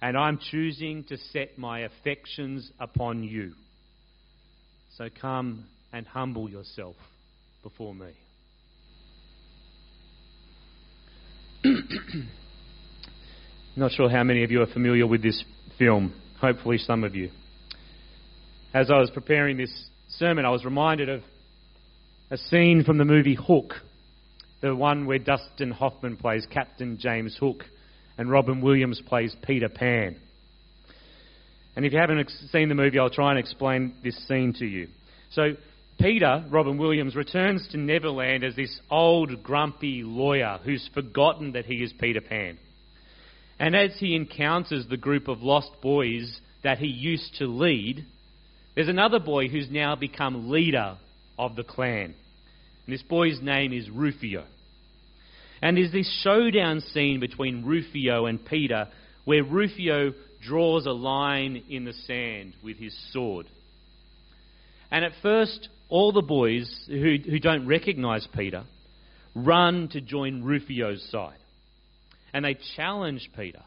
and 0.00 0.16
I'm 0.16 0.38
choosing 0.38 1.04
to 1.04 1.16
set 1.16 1.58
my 1.58 1.80
affections 1.80 2.70
upon 2.78 3.24
you. 3.24 3.52
So 4.96 5.08
come 5.20 5.66
and 5.92 6.06
humble 6.06 6.48
yourself 6.48 6.96
before 7.62 7.94
me. 7.94 8.12
Not 13.76 13.92
sure 13.92 14.08
how 14.08 14.22
many 14.22 14.44
of 14.44 14.50
you 14.50 14.62
are 14.62 14.66
familiar 14.66 15.06
with 15.06 15.22
this 15.22 15.44
film. 15.78 16.14
Hopefully, 16.40 16.78
some 16.78 17.04
of 17.04 17.14
you. 17.14 17.30
As 18.76 18.90
I 18.90 18.98
was 18.98 19.10
preparing 19.10 19.56
this 19.56 19.72
sermon, 20.18 20.44
I 20.44 20.50
was 20.50 20.62
reminded 20.62 21.08
of 21.08 21.22
a 22.30 22.36
scene 22.36 22.84
from 22.84 22.98
the 22.98 23.06
movie 23.06 23.34
Hook, 23.34 23.72
the 24.60 24.76
one 24.76 25.06
where 25.06 25.18
Dustin 25.18 25.70
Hoffman 25.70 26.18
plays 26.18 26.46
Captain 26.52 26.98
James 26.98 27.34
Hook 27.40 27.64
and 28.18 28.30
Robin 28.30 28.60
Williams 28.60 29.00
plays 29.06 29.34
Peter 29.46 29.70
Pan. 29.70 30.16
And 31.74 31.86
if 31.86 31.94
you 31.94 31.98
haven't 31.98 32.30
seen 32.52 32.68
the 32.68 32.74
movie, 32.74 32.98
I'll 32.98 33.08
try 33.08 33.30
and 33.30 33.38
explain 33.38 33.94
this 34.04 34.28
scene 34.28 34.52
to 34.58 34.66
you. 34.66 34.88
So, 35.30 35.52
Peter, 35.98 36.44
Robin 36.50 36.76
Williams, 36.76 37.16
returns 37.16 37.66
to 37.68 37.78
Neverland 37.78 38.44
as 38.44 38.56
this 38.56 38.78
old, 38.90 39.42
grumpy 39.42 40.02
lawyer 40.04 40.58
who's 40.62 40.86
forgotten 40.92 41.52
that 41.52 41.64
he 41.64 41.76
is 41.76 41.94
Peter 41.98 42.20
Pan. 42.20 42.58
And 43.58 43.74
as 43.74 43.96
he 43.98 44.14
encounters 44.14 44.84
the 44.86 44.98
group 44.98 45.28
of 45.28 45.40
lost 45.40 45.70
boys 45.80 46.40
that 46.62 46.76
he 46.76 46.88
used 46.88 47.36
to 47.38 47.46
lead, 47.46 48.04
there's 48.76 48.88
another 48.88 49.18
boy 49.18 49.48
who's 49.48 49.70
now 49.70 49.96
become 49.96 50.50
leader 50.50 50.98
of 51.38 51.56
the 51.56 51.64
clan. 51.64 52.14
And 52.86 52.94
this 52.94 53.02
boy's 53.02 53.40
name 53.42 53.72
is 53.72 53.90
Rufio. 53.90 54.44
And 55.62 55.76
there's 55.76 55.90
this 55.90 56.20
showdown 56.22 56.80
scene 56.92 57.18
between 57.18 57.64
Rufio 57.64 58.26
and 58.26 58.44
Peter 58.44 58.88
where 59.24 59.42
Rufio 59.42 60.12
draws 60.46 60.84
a 60.86 60.92
line 60.92 61.64
in 61.70 61.86
the 61.86 61.94
sand 62.06 62.52
with 62.62 62.76
his 62.76 62.94
sword. 63.12 63.46
And 64.90 65.04
at 65.04 65.12
first, 65.22 65.68
all 65.88 66.12
the 66.12 66.22
boys 66.22 66.70
who, 66.86 67.16
who 67.24 67.38
don't 67.38 67.66
recognize 67.66 68.28
Peter 68.36 68.64
run 69.34 69.88
to 69.92 70.00
join 70.02 70.42
Rufio's 70.42 71.04
side. 71.10 71.38
And 72.34 72.44
they 72.44 72.58
challenge 72.76 73.30
Peter 73.34 73.62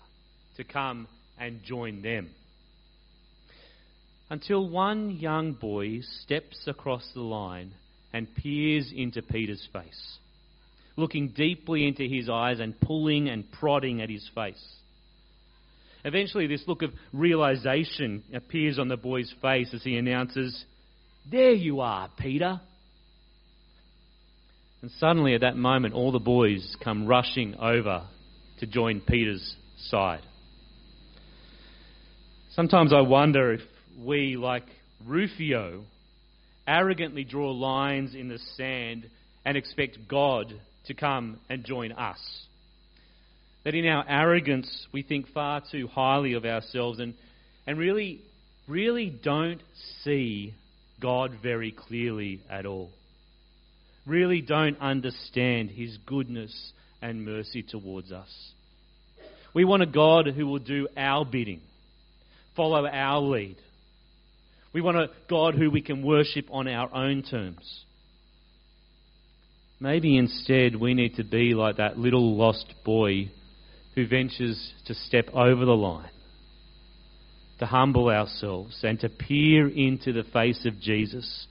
to 0.58 0.64
come 0.64 1.08
and 1.40 1.64
join 1.64 2.04
them. 2.04 2.30
Until 4.30 4.70
one 4.70 5.12
young 5.12 5.54
boy 5.54 6.02
steps 6.24 6.64
across 6.68 7.10
the 7.14 7.22
line 7.22 7.72
and 8.14 8.34
peers 8.36 8.92
into 8.96 9.22
Peter's 9.22 9.68
face, 9.74 10.18
looking 10.96 11.30
deeply 11.30 11.88
into 11.88 12.04
his 12.04 12.30
eyes 12.30 12.60
and 12.60 12.80
pulling 12.80 13.28
and 13.28 13.52
prodding 13.52 14.02
at 14.02 14.10
his 14.10 14.30
face. 14.36 14.64
Eventually, 16.06 16.48
this 16.48 16.64
look 16.68 16.82
of 16.82 16.92
realization 17.12 18.24
appears 18.34 18.80
on 18.80 18.88
the 18.88 18.98
boy's 18.98 19.34
face 19.42 19.74
as 19.74 19.84
he 19.84 19.98
announces, 19.98 20.64
There 21.30 21.52
you 21.52 21.82
are, 21.82 22.10
Peter. 22.18 22.62
And 24.82 24.92
suddenly, 24.92 25.34
at 25.34 25.42
that 25.42 25.58
moment, 25.58 25.94
all 25.94 26.12
the 26.12 26.20
boys 26.20 26.76
come 26.84 27.06
rushing 27.06 27.56
over 27.56 28.04
to 28.60 28.66
join 28.66 29.02
Peter's 29.02 29.56
side. 29.78 30.22
Sometimes 32.52 32.94
I 32.94 33.02
wonder 33.02 33.54
if 33.54 33.62
we, 34.04 34.38
like 34.38 34.66
Rufio, 35.06 35.84
arrogantly 36.68 37.24
draw 37.24 37.52
lines 37.52 38.16
in 38.16 38.30
the 38.30 38.40
sand 38.56 39.10
and 39.46 39.58
expect 39.58 40.08
God 40.08 40.54
to 40.86 40.94
come 40.94 41.40
and 41.50 41.66
join 41.66 41.92
us. 41.92 42.20
That 43.64 43.76
in 43.76 43.86
our 43.88 44.06
arrogance, 44.08 44.88
we 44.94 45.04
think 45.04 45.28
far 45.34 45.62
too 45.72 45.88
highly 45.88 46.34
of 46.34 46.46
ourselves 46.46 47.00
and, 47.00 47.14
and 47.68 47.78
really, 47.78 48.22
really 48.68 49.10
don't 49.10 49.62
see 50.04 50.54
God 51.02 51.32
very 51.42 51.72
clearly 51.72 52.42
at 52.50 52.66
all. 52.66 52.90
Really 54.06 54.42
don't 54.42 54.80
understand 54.80 55.72
His 55.72 55.98
goodness 56.06 56.72
and 57.02 57.26
mercy 57.26 57.64
towards 57.64 58.12
us. 58.12 58.30
We 59.54 59.66
want 59.66 59.84
a 59.84 59.88
God 59.88 60.28
who 60.28 60.48
will 60.48 60.60
do 60.60 60.88
our 60.96 61.26
bidding, 61.26 61.62
follow 62.56 62.86
our 62.86 63.20
lead. 63.20 63.58
We 64.74 64.82
want 64.82 64.98
a 64.98 65.10
God 65.30 65.56
who 65.56 65.72
we 65.72 65.82
can 65.82 66.06
worship 66.06 66.46
on 66.52 66.68
our 66.68 66.94
own 66.94 67.24
terms. 67.24 67.86
Maybe 69.80 70.18
instead 70.18 70.76
we 70.76 70.94
need 70.94 71.16
to 71.16 71.24
be 71.24 71.54
like 71.54 71.78
that 71.78 71.98
little 71.98 72.36
lost 72.36 72.74
boy 72.84 73.32
who 73.96 74.08
ventures 74.08 74.74
to 74.86 74.94
step 74.94 75.30
over 75.34 75.66
the 75.66 75.72
line, 75.72 76.10
to 77.60 77.66
humble 77.66 78.10
ourselves 78.10 78.80
and 78.84 79.00
to 79.00 79.10
peer 79.10 79.68
into 79.68 80.14
the 80.14 80.26
face 80.32 80.66
of 80.66 80.80
Jesus, 80.80 81.48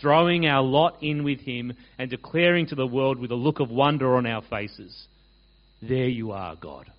throwing 0.00 0.46
our 0.46 0.62
lot 0.62 1.02
in 1.02 1.22
with 1.22 1.40
him 1.40 1.72
and 1.98 2.10
declaring 2.10 2.66
to 2.66 2.74
the 2.74 2.86
world 2.86 3.18
with 3.18 3.30
a 3.30 3.36
look 3.36 3.60
of 3.60 3.70
wonder 3.70 4.16
on 4.16 4.26
our 4.26 4.42
faces, 4.42 5.06
There 5.82 6.08
you 6.08 6.32
are, 6.32 6.56
God. 6.56 6.90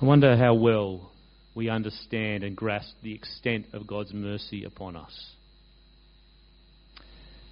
I 0.00 0.06
wonder 0.06 0.34
how 0.34 0.54
well 0.54 1.12
we 1.54 1.68
understand 1.68 2.42
and 2.42 2.56
grasp 2.56 2.94
the 3.02 3.12
extent 3.12 3.66
of 3.74 3.86
God's 3.86 4.14
mercy 4.14 4.64
upon 4.64 4.96
us. 4.96 5.32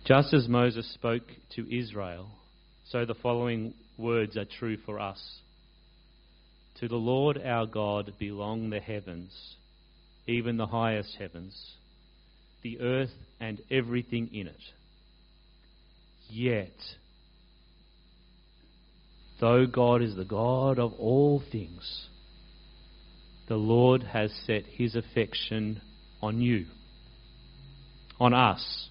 Just 0.07 0.33
as 0.33 0.49
Moses 0.49 0.91
spoke 0.95 1.25
to 1.57 1.79
Israel, 1.79 2.31
so 2.89 3.05
the 3.05 3.15
following 3.15 3.75
words 3.99 4.39
are 4.39 4.47
true 4.47 4.79
for 4.87 4.99
us. 4.99 5.41
To 6.81 6.89
the 6.89 6.97
Lord 6.97 7.39
our 7.45 7.67
God 7.67 8.15
belong 8.19 8.71
the 8.71 8.81
heavens, 8.81 9.57
even 10.27 10.57
the 10.57 10.69
highest 10.69 11.17
heavens, 11.19 11.75
the 12.63 12.81
earth 12.81 13.13
and 13.41 13.61
everything 13.71 14.31
in 14.33 14.47
it. 14.47 14.57
Yet, 16.31 16.79
though 19.39 19.67
God 19.67 20.01
is 20.01 20.17
the 20.17 20.25
God 20.25 20.79
of 20.79 20.95
all 20.95 21.43
things, 21.53 22.09
the 23.49 23.57
Lord 23.57 24.03
has 24.03 24.31
set 24.47 24.65
his 24.67 24.95
affection 24.95 25.81
on 26.21 26.41
you, 26.41 26.67
on 28.21 28.35
us. 28.35 28.89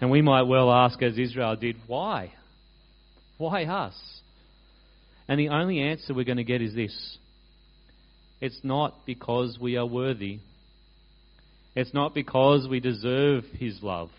And 0.00 0.10
we 0.10 0.22
might 0.22 0.42
well 0.42 0.70
ask, 0.72 1.02
as 1.02 1.18
Israel 1.18 1.56
did, 1.56 1.76
why? 1.86 2.32
Why 3.38 3.64
us? 3.64 3.94
And 5.28 5.38
the 5.38 5.50
only 5.50 5.80
answer 5.80 6.14
we're 6.14 6.24
going 6.24 6.38
to 6.38 6.44
get 6.44 6.62
is 6.62 6.74
this 6.74 7.18
it's 8.40 8.60
not 8.62 9.06
because 9.06 9.58
we 9.60 9.76
are 9.76 9.86
worthy, 9.86 10.40
it's 11.74 11.94
not 11.94 12.14
because 12.14 12.66
we 12.68 12.80
deserve 12.80 13.44
his 13.58 13.82
love. 13.82 14.10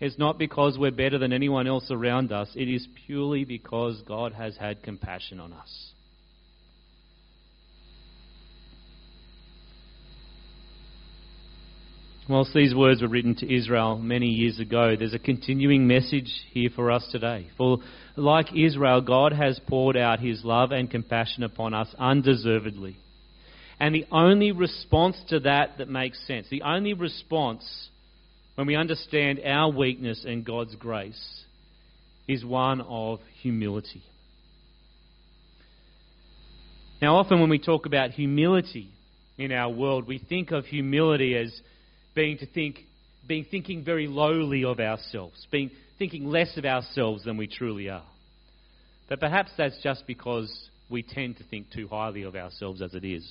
It's 0.00 0.18
not 0.18 0.36
because 0.36 0.76
we're 0.76 0.90
better 0.90 1.16
than 1.16 1.32
anyone 1.32 1.68
else 1.68 1.86
around 1.88 2.32
us. 2.32 2.48
It 2.56 2.68
is 2.68 2.88
purely 3.06 3.44
because 3.44 4.02
God 4.02 4.32
has 4.32 4.56
had 4.56 4.82
compassion 4.82 5.38
on 5.38 5.52
us. 5.52 5.91
Whilst 12.28 12.54
these 12.54 12.72
words 12.72 13.02
were 13.02 13.08
written 13.08 13.34
to 13.36 13.52
Israel 13.52 13.98
many 13.98 14.26
years 14.26 14.60
ago, 14.60 14.94
there's 14.96 15.12
a 15.12 15.18
continuing 15.18 15.88
message 15.88 16.32
here 16.52 16.70
for 16.74 16.92
us 16.92 17.06
today. 17.10 17.48
For 17.58 17.78
like 18.16 18.56
Israel, 18.56 19.00
God 19.00 19.32
has 19.32 19.60
poured 19.66 19.96
out 19.96 20.20
his 20.20 20.44
love 20.44 20.70
and 20.70 20.88
compassion 20.88 21.42
upon 21.42 21.74
us 21.74 21.92
undeservedly. 21.98 22.96
And 23.80 23.92
the 23.92 24.06
only 24.12 24.52
response 24.52 25.16
to 25.30 25.40
that 25.40 25.78
that 25.78 25.88
makes 25.88 26.24
sense, 26.26 26.46
the 26.48 26.62
only 26.62 26.94
response 26.94 27.88
when 28.54 28.68
we 28.68 28.76
understand 28.76 29.40
our 29.44 29.70
weakness 29.70 30.24
and 30.24 30.44
God's 30.44 30.76
grace, 30.76 31.42
is 32.28 32.44
one 32.44 32.80
of 32.82 33.18
humility. 33.40 34.02
Now, 37.00 37.16
often 37.16 37.40
when 37.40 37.50
we 37.50 37.58
talk 37.58 37.86
about 37.86 38.10
humility 38.10 38.90
in 39.36 39.50
our 39.50 39.70
world, 39.70 40.06
we 40.06 40.18
think 40.18 40.52
of 40.52 40.66
humility 40.66 41.36
as 41.36 41.52
being 42.14 42.38
to 42.38 42.46
think, 42.46 42.80
being 43.26 43.46
thinking 43.50 43.84
very 43.84 44.06
lowly 44.06 44.64
of 44.64 44.80
ourselves, 44.80 45.46
being 45.50 45.70
thinking 45.98 46.26
less 46.26 46.56
of 46.56 46.64
ourselves 46.64 47.24
than 47.24 47.36
we 47.36 47.46
truly 47.46 47.88
are. 47.88 48.04
But 49.08 49.20
perhaps 49.20 49.50
that's 49.56 49.80
just 49.82 50.06
because 50.06 50.50
we 50.88 51.02
tend 51.02 51.38
to 51.38 51.44
think 51.44 51.70
too 51.70 51.88
highly 51.88 52.22
of 52.22 52.34
ourselves 52.34 52.82
as 52.82 52.94
it 52.94 53.04
is. 53.04 53.26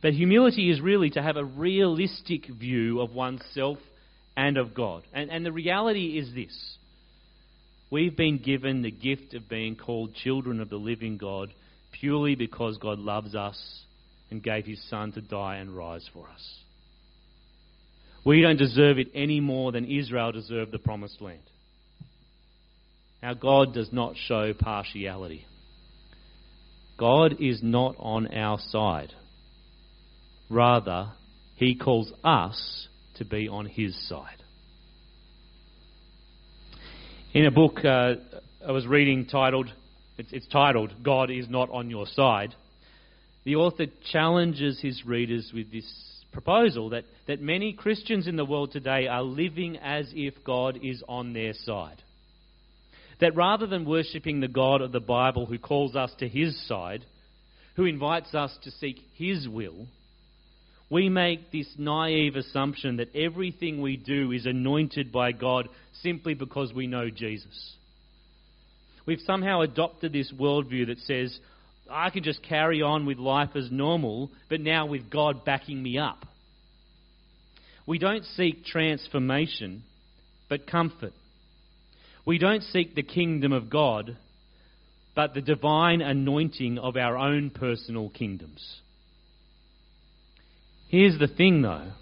But 0.00 0.12
humility 0.12 0.70
is 0.70 0.80
really 0.80 1.10
to 1.10 1.22
have 1.22 1.36
a 1.36 1.44
realistic 1.44 2.46
view 2.46 3.00
of 3.00 3.12
oneself 3.12 3.78
and 4.36 4.56
of 4.56 4.74
God. 4.74 5.02
And, 5.12 5.30
and 5.30 5.44
the 5.44 5.52
reality 5.52 6.18
is 6.18 6.32
this 6.34 6.76
we've 7.90 8.16
been 8.16 8.38
given 8.38 8.82
the 8.82 8.90
gift 8.90 9.34
of 9.34 9.48
being 9.48 9.76
called 9.76 10.14
children 10.14 10.60
of 10.60 10.68
the 10.68 10.76
living 10.76 11.16
God 11.16 11.52
purely 12.00 12.34
because 12.34 12.78
God 12.78 12.98
loves 12.98 13.34
us 13.34 13.58
and 14.30 14.42
gave 14.42 14.66
his 14.66 14.82
Son 14.88 15.12
to 15.12 15.20
die 15.20 15.56
and 15.56 15.76
rise 15.76 16.06
for 16.12 16.28
us. 16.28 16.58
We 18.24 18.42
don't 18.42 18.56
deserve 18.56 18.98
it 18.98 19.08
any 19.14 19.40
more 19.40 19.72
than 19.72 19.84
Israel 19.84 20.32
deserved 20.32 20.72
the 20.72 20.78
promised 20.78 21.20
land. 21.20 21.40
Our 23.22 23.34
God 23.34 23.74
does 23.74 23.92
not 23.92 24.14
show 24.16 24.52
partiality. 24.54 25.46
God 26.98 27.36
is 27.40 27.62
not 27.62 27.96
on 27.98 28.28
our 28.34 28.58
side. 28.68 29.12
Rather, 30.50 31.12
He 31.56 31.74
calls 31.74 32.12
us 32.24 32.88
to 33.16 33.24
be 33.24 33.48
on 33.48 33.66
His 33.66 33.96
side. 34.08 34.42
In 37.34 37.46
a 37.46 37.50
book 37.50 37.84
uh, 37.84 38.14
I 38.66 38.72
was 38.72 38.86
reading 38.86 39.26
titled, 39.26 39.70
it's, 40.16 40.32
it's 40.32 40.48
titled, 40.48 40.92
God 41.02 41.30
is 41.30 41.48
Not 41.48 41.70
on 41.70 41.90
Your 41.90 42.06
Side, 42.06 42.54
the 43.44 43.56
author 43.56 43.86
challenges 44.12 44.80
his 44.80 45.04
readers 45.06 45.52
with 45.54 45.70
this 45.70 45.86
proposal 46.32 46.90
that, 46.90 47.04
that 47.26 47.40
many 47.40 47.72
Christians 47.72 48.26
in 48.26 48.36
the 48.36 48.44
world 48.44 48.72
today 48.72 49.06
are 49.06 49.22
living 49.22 49.76
as 49.78 50.10
if 50.14 50.34
God 50.44 50.78
is 50.82 51.02
on 51.08 51.32
their 51.32 51.52
side. 51.64 52.02
That 53.20 53.34
rather 53.34 53.66
than 53.66 53.84
worshipping 53.84 54.40
the 54.40 54.48
God 54.48 54.80
of 54.80 54.92
the 54.92 55.00
Bible 55.00 55.46
who 55.46 55.58
calls 55.58 55.96
us 55.96 56.12
to 56.18 56.28
his 56.28 56.66
side, 56.68 57.04
who 57.76 57.84
invites 57.84 58.34
us 58.34 58.56
to 58.62 58.70
seek 58.70 58.98
his 59.14 59.48
will, 59.48 59.86
we 60.90 61.08
make 61.08 61.50
this 61.50 61.68
naive 61.76 62.36
assumption 62.36 62.96
that 62.96 63.14
everything 63.14 63.82
we 63.82 63.96
do 63.96 64.32
is 64.32 64.46
anointed 64.46 65.12
by 65.12 65.32
God 65.32 65.68
simply 66.02 66.34
because 66.34 66.72
we 66.72 66.86
know 66.86 67.10
Jesus. 67.10 67.74
We've 69.04 69.20
somehow 69.20 69.60
adopted 69.62 70.12
this 70.12 70.32
worldview 70.32 70.86
that 70.86 70.98
says, 71.00 71.38
I 71.90 72.10
can 72.10 72.22
just 72.22 72.42
carry 72.42 72.82
on 72.82 73.06
with 73.06 73.18
life 73.18 73.50
as 73.54 73.70
normal, 73.70 74.30
but 74.48 74.60
now 74.60 74.86
with 74.86 75.10
God 75.10 75.44
backing 75.44 75.82
me 75.82 75.98
up. 75.98 76.24
We 77.86 77.98
don't 77.98 78.24
seek 78.36 78.64
transformation, 78.64 79.82
but 80.48 80.66
comfort. 80.66 81.12
We 82.26 82.38
don't 82.38 82.62
seek 82.62 82.94
the 82.94 83.02
kingdom 83.02 83.52
of 83.52 83.70
God, 83.70 84.16
but 85.14 85.32
the 85.32 85.40
divine 85.40 86.02
anointing 86.02 86.78
of 86.78 86.96
our 86.96 87.16
own 87.16 87.50
personal 87.50 88.10
kingdoms. 88.10 88.80
Here's 90.88 91.18
the 91.18 91.28
thing 91.28 91.62
though 91.62 91.92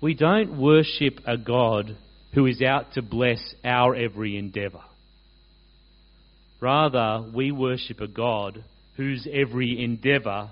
we 0.00 0.14
don't 0.14 0.58
worship 0.58 1.20
a 1.26 1.36
God 1.36 1.96
who 2.34 2.46
is 2.46 2.60
out 2.62 2.94
to 2.94 3.02
bless 3.02 3.54
our 3.64 3.94
every 3.94 4.36
endeavour. 4.36 4.82
Rather, 6.62 7.28
we 7.34 7.50
worship 7.50 8.00
a 8.00 8.06
God 8.06 8.62
whose 8.96 9.26
every 9.30 9.82
endeavour 9.82 10.50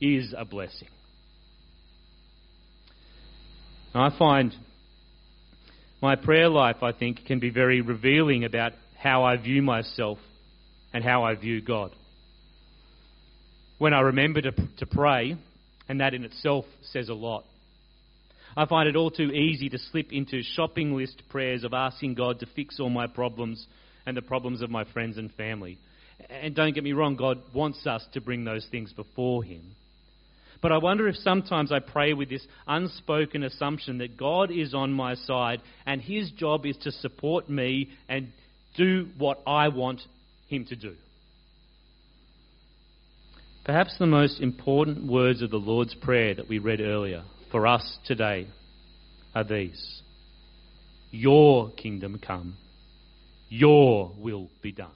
is 0.00 0.34
a 0.36 0.44
blessing. 0.44 0.88
I 3.94 4.10
find 4.18 4.52
my 6.02 6.16
prayer 6.16 6.48
life, 6.48 6.82
I 6.82 6.90
think, 6.90 7.26
can 7.26 7.38
be 7.38 7.50
very 7.50 7.80
revealing 7.80 8.44
about 8.44 8.72
how 8.98 9.22
I 9.22 9.36
view 9.36 9.62
myself 9.62 10.18
and 10.92 11.04
how 11.04 11.22
I 11.22 11.36
view 11.36 11.62
God. 11.62 11.92
When 13.78 13.94
I 13.94 14.00
remember 14.00 14.40
to, 14.40 14.50
to 14.78 14.86
pray, 14.86 15.36
and 15.88 16.00
that 16.00 16.12
in 16.12 16.24
itself 16.24 16.64
says 16.90 17.08
a 17.08 17.14
lot. 17.14 17.44
I 18.56 18.66
find 18.66 18.88
it 18.88 18.96
all 18.96 19.12
too 19.12 19.30
easy 19.30 19.68
to 19.68 19.78
slip 19.78 20.12
into 20.12 20.42
shopping 20.42 20.96
list 20.96 21.22
prayers 21.30 21.62
of 21.62 21.72
asking 21.72 22.14
God 22.14 22.40
to 22.40 22.46
fix 22.46 22.80
all 22.80 22.90
my 22.90 23.06
problems 23.06 23.64
and 24.06 24.16
the 24.16 24.22
problems 24.22 24.62
of 24.62 24.70
my 24.70 24.84
friends 24.92 25.18
and 25.18 25.32
family. 25.34 25.78
And 26.28 26.54
don't 26.54 26.74
get 26.74 26.84
me 26.84 26.92
wrong, 26.92 27.16
God 27.16 27.38
wants 27.54 27.86
us 27.86 28.04
to 28.12 28.20
bring 28.20 28.44
those 28.44 28.66
things 28.70 28.92
before 28.92 29.42
Him. 29.42 29.74
But 30.60 30.70
I 30.70 30.78
wonder 30.78 31.08
if 31.08 31.16
sometimes 31.16 31.72
I 31.72 31.80
pray 31.80 32.12
with 32.14 32.30
this 32.30 32.46
unspoken 32.68 33.42
assumption 33.42 33.98
that 33.98 34.16
God 34.16 34.52
is 34.52 34.74
on 34.74 34.92
my 34.92 35.16
side 35.16 35.60
and 35.84 36.00
His 36.00 36.30
job 36.30 36.64
is 36.66 36.76
to 36.82 36.92
support 36.92 37.50
me 37.50 37.90
and 38.08 38.28
do 38.76 39.08
what 39.18 39.42
I 39.46 39.68
want 39.68 40.00
Him 40.48 40.64
to 40.66 40.76
do. 40.76 40.94
Perhaps 43.64 43.96
the 43.98 44.06
most 44.06 44.40
important 44.40 45.06
words 45.06 45.42
of 45.42 45.50
the 45.50 45.56
Lord's 45.56 45.94
Prayer 45.94 46.34
that 46.34 46.48
we 46.48 46.58
read 46.58 46.80
earlier 46.80 47.22
for 47.50 47.66
us 47.66 47.98
today 48.06 48.48
are 49.34 49.44
these 49.44 50.02
Your 51.10 51.70
kingdom 51.70 52.20
come, 52.24 52.56
your 53.52 54.10
will 54.16 54.48
be 54.62 54.72
done. 54.72 54.94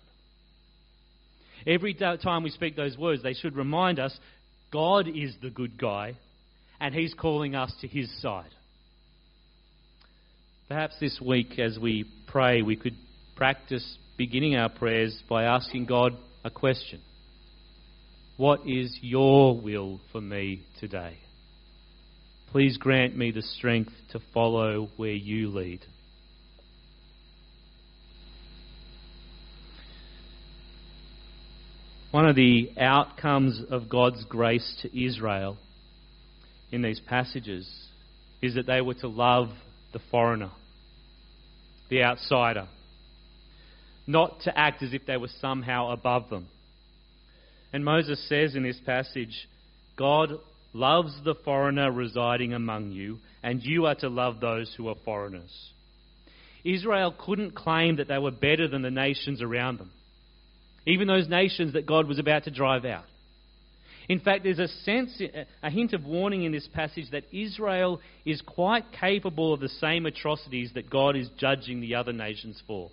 Every 1.66 1.92
time 1.92 2.42
we 2.42 2.48
speak 2.48 2.74
those 2.74 2.96
words, 2.96 3.22
they 3.22 3.34
should 3.34 3.54
remind 3.54 3.98
us 3.98 4.18
God 4.72 5.06
is 5.08 5.34
the 5.42 5.50
good 5.50 5.78
guy 5.78 6.14
and 6.80 6.94
He's 6.94 7.12
calling 7.12 7.54
us 7.54 7.70
to 7.82 7.86
His 7.86 8.10
side. 8.22 8.50
Perhaps 10.68 10.94
this 11.00 11.20
week, 11.20 11.58
as 11.58 11.78
we 11.78 12.06
pray, 12.28 12.62
we 12.62 12.76
could 12.76 12.96
practice 13.36 13.98
beginning 14.16 14.56
our 14.56 14.70
prayers 14.70 15.14
by 15.28 15.44
asking 15.44 15.84
God 15.84 16.12
a 16.42 16.50
question 16.50 17.02
What 18.38 18.66
is 18.66 18.98
your 19.02 19.60
will 19.60 20.00
for 20.12 20.22
me 20.22 20.62
today? 20.80 21.18
Please 22.52 22.78
grant 22.78 23.14
me 23.18 23.32
the 23.32 23.42
strength 23.42 23.92
to 24.12 24.20
follow 24.32 24.88
where 24.96 25.10
you 25.10 25.50
lead. 25.50 25.84
One 32.16 32.26
of 32.26 32.34
the 32.34 32.70
outcomes 32.80 33.60
of 33.68 33.90
God's 33.90 34.24
grace 34.24 34.78
to 34.80 35.04
Israel 35.04 35.58
in 36.72 36.80
these 36.80 36.98
passages 36.98 37.70
is 38.40 38.54
that 38.54 38.64
they 38.64 38.80
were 38.80 38.94
to 38.94 39.08
love 39.08 39.50
the 39.92 40.00
foreigner, 40.10 40.50
the 41.90 42.04
outsider, 42.04 42.68
not 44.06 44.40
to 44.44 44.58
act 44.58 44.82
as 44.82 44.94
if 44.94 45.04
they 45.04 45.18
were 45.18 45.28
somehow 45.42 45.90
above 45.90 46.30
them. 46.30 46.48
And 47.74 47.84
Moses 47.84 48.26
says 48.30 48.54
in 48.54 48.62
this 48.62 48.80
passage, 48.86 49.46
God 49.98 50.30
loves 50.72 51.12
the 51.22 51.34
foreigner 51.44 51.92
residing 51.92 52.54
among 52.54 52.92
you, 52.92 53.18
and 53.42 53.62
you 53.62 53.84
are 53.84 53.96
to 53.96 54.08
love 54.08 54.40
those 54.40 54.72
who 54.74 54.88
are 54.88 54.96
foreigners. 55.04 55.52
Israel 56.64 57.14
couldn't 57.26 57.54
claim 57.54 57.96
that 57.96 58.08
they 58.08 58.16
were 58.16 58.30
better 58.30 58.68
than 58.68 58.80
the 58.80 58.90
nations 58.90 59.42
around 59.42 59.80
them, 59.80 59.90
even 60.86 61.08
those 61.08 61.28
nations 61.28 61.72
that 61.72 61.86
God 61.86 62.06
was 62.06 62.18
about 62.18 62.44
to 62.44 62.50
drive 62.50 62.84
out. 62.84 63.04
In 64.08 64.20
fact, 64.20 64.44
there's 64.44 64.60
a 64.60 64.68
sense, 64.68 65.20
a 65.62 65.70
hint 65.70 65.92
of 65.92 66.04
warning 66.04 66.44
in 66.44 66.52
this 66.52 66.68
passage 66.72 67.10
that 67.10 67.24
Israel 67.32 68.00
is 68.24 68.40
quite 68.40 68.84
capable 68.92 69.52
of 69.52 69.58
the 69.58 69.68
same 69.68 70.06
atrocities 70.06 70.70
that 70.74 70.88
God 70.88 71.16
is 71.16 71.28
judging 71.38 71.80
the 71.80 71.96
other 71.96 72.12
nations 72.12 72.62
for. 72.68 72.90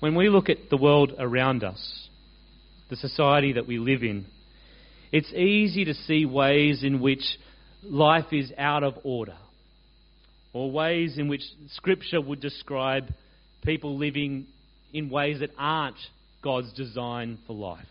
When 0.00 0.14
we 0.14 0.28
look 0.28 0.50
at 0.50 0.68
the 0.68 0.76
world 0.76 1.14
around 1.18 1.64
us, 1.64 2.08
the 2.90 2.96
society 2.96 3.54
that 3.54 3.66
we 3.66 3.78
live 3.78 4.02
in, 4.02 4.26
it's 5.12 5.32
easy 5.32 5.86
to 5.86 5.94
see 5.94 6.26
ways 6.26 6.84
in 6.84 7.00
which 7.00 7.24
life 7.82 8.32
is 8.32 8.52
out 8.58 8.84
of 8.84 8.98
order, 9.02 9.36
or 10.52 10.70
ways 10.70 11.16
in 11.16 11.28
which 11.28 11.42
Scripture 11.70 12.20
would 12.20 12.40
describe 12.40 13.14
people 13.64 13.96
living 13.96 14.46
in 14.92 15.10
ways 15.10 15.40
that 15.40 15.50
aren't 15.58 15.96
God's 16.42 16.72
design 16.72 17.38
for 17.46 17.54
life. 17.54 17.86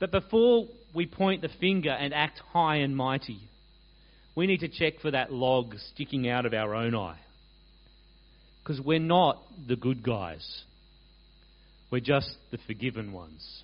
But 0.00 0.10
before 0.10 0.66
we 0.94 1.06
point 1.06 1.42
the 1.42 1.48
finger 1.60 1.90
and 1.90 2.12
act 2.12 2.40
high 2.52 2.76
and 2.76 2.96
mighty, 2.96 3.38
we 4.34 4.46
need 4.46 4.60
to 4.60 4.68
check 4.68 5.00
for 5.00 5.10
that 5.10 5.32
log 5.32 5.74
sticking 5.92 6.28
out 6.28 6.46
of 6.46 6.54
our 6.54 6.74
own 6.74 6.94
eye. 6.94 7.18
Because 8.62 8.80
we're 8.80 8.98
not 8.98 9.42
the 9.68 9.76
good 9.76 10.02
guys, 10.02 10.62
we're 11.90 12.00
just 12.00 12.34
the 12.50 12.58
forgiven 12.66 13.12
ones. 13.12 13.62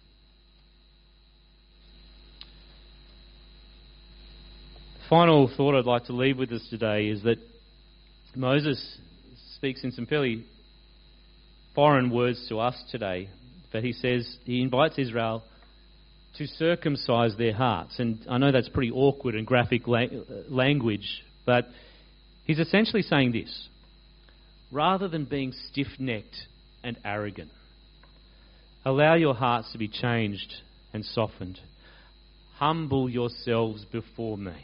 final 5.10 5.50
thought 5.56 5.76
I'd 5.76 5.86
like 5.86 6.04
to 6.04 6.12
leave 6.12 6.38
with 6.38 6.52
us 6.52 6.64
today 6.70 7.08
is 7.08 7.24
that 7.24 7.38
Moses 8.36 8.98
speaks 9.56 9.82
in 9.82 9.90
some 9.90 10.06
fairly 10.06 10.46
foreign 11.74 12.11
words 12.11 12.44
to 12.48 12.59
us 12.59 12.76
today, 12.90 13.28
but 13.72 13.85
he 13.85 13.92
says 13.92 14.37
he 14.44 14.61
invites 14.61 14.98
Israel 14.98 15.42
to 16.38 16.46
circumcise 16.46 17.37
their 17.37 17.54
hearts. 17.54 17.98
And 17.98 18.18
I 18.28 18.38
know 18.38 18.52
that's 18.52 18.68
pretty 18.68 18.90
awkward 18.90 19.35
and 19.35 19.46
graphic 19.46 19.87
la- 19.87 20.06
language, 20.48 21.22
but 21.44 21.66
he's 22.44 22.59
essentially 22.59 23.02
saying 23.02 23.33
this 23.33 23.68
rather 24.70 25.09
than 25.09 25.24
being 25.24 25.52
stiff 25.70 25.88
necked 25.98 26.37
and 26.83 26.96
arrogant, 27.04 27.50
allow 28.85 29.14
your 29.14 29.35
hearts 29.35 29.70
to 29.72 29.78
be 29.78 29.88
changed 29.88 30.54
and 30.92 31.04
softened. 31.04 31.59
Humble 32.56 33.09
yourselves 33.09 33.85
before 33.90 34.38
me. 34.38 34.54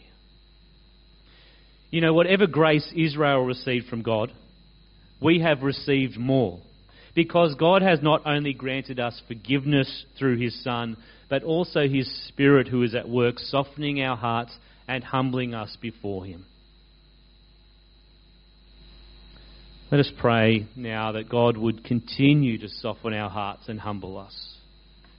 You 1.91 2.01
know, 2.01 2.13
whatever 2.15 2.47
grace 2.47 2.93
Israel 2.95 3.45
received 3.45 3.87
from 3.87 4.03
God, 4.03 4.33
we 5.21 5.41
have 5.41 5.63
received 5.63 6.19
more. 6.19 6.61
Because 7.17 7.55
God 7.55 7.81
has 7.81 8.03
not 8.03 8.27
only 8.27 8.53
granted 8.53 9.01
us 9.01 9.21
forgiveness 9.27 10.05
through 10.19 10.37
His 10.37 10.63
Son, 10.63 10.99
but 11.31 11.43
also 11.43 11.89
His 11.89 12.07
Spirit 12.29 12.69
who 12.69 12.83
is 12.83 12.95
at 12.95 13.09
work 13.09 13.39
softening 13.39 14.03
our 14.03 14.19
hearts 14.19 14.55
and 14.87 15.03
humbling 15.03 15.55
us 15.55 15.77
before 15.81 16.27
Him. 16.27 16.45
Let 19.91 20.01
us 20.01 20.13
pray 20.19 20.67
now 20.77 21.13
that 21.13 21.31
God 21.31 21.57
would 21.57 21.85
continue 21.85 22.59
to 22.59 22.69
soften 22.69 23.15
our 23.15 23.31
hearts 23.31 23.63
and 23.69 23.81
humble 23.81 24.19
us, 24.19 24.59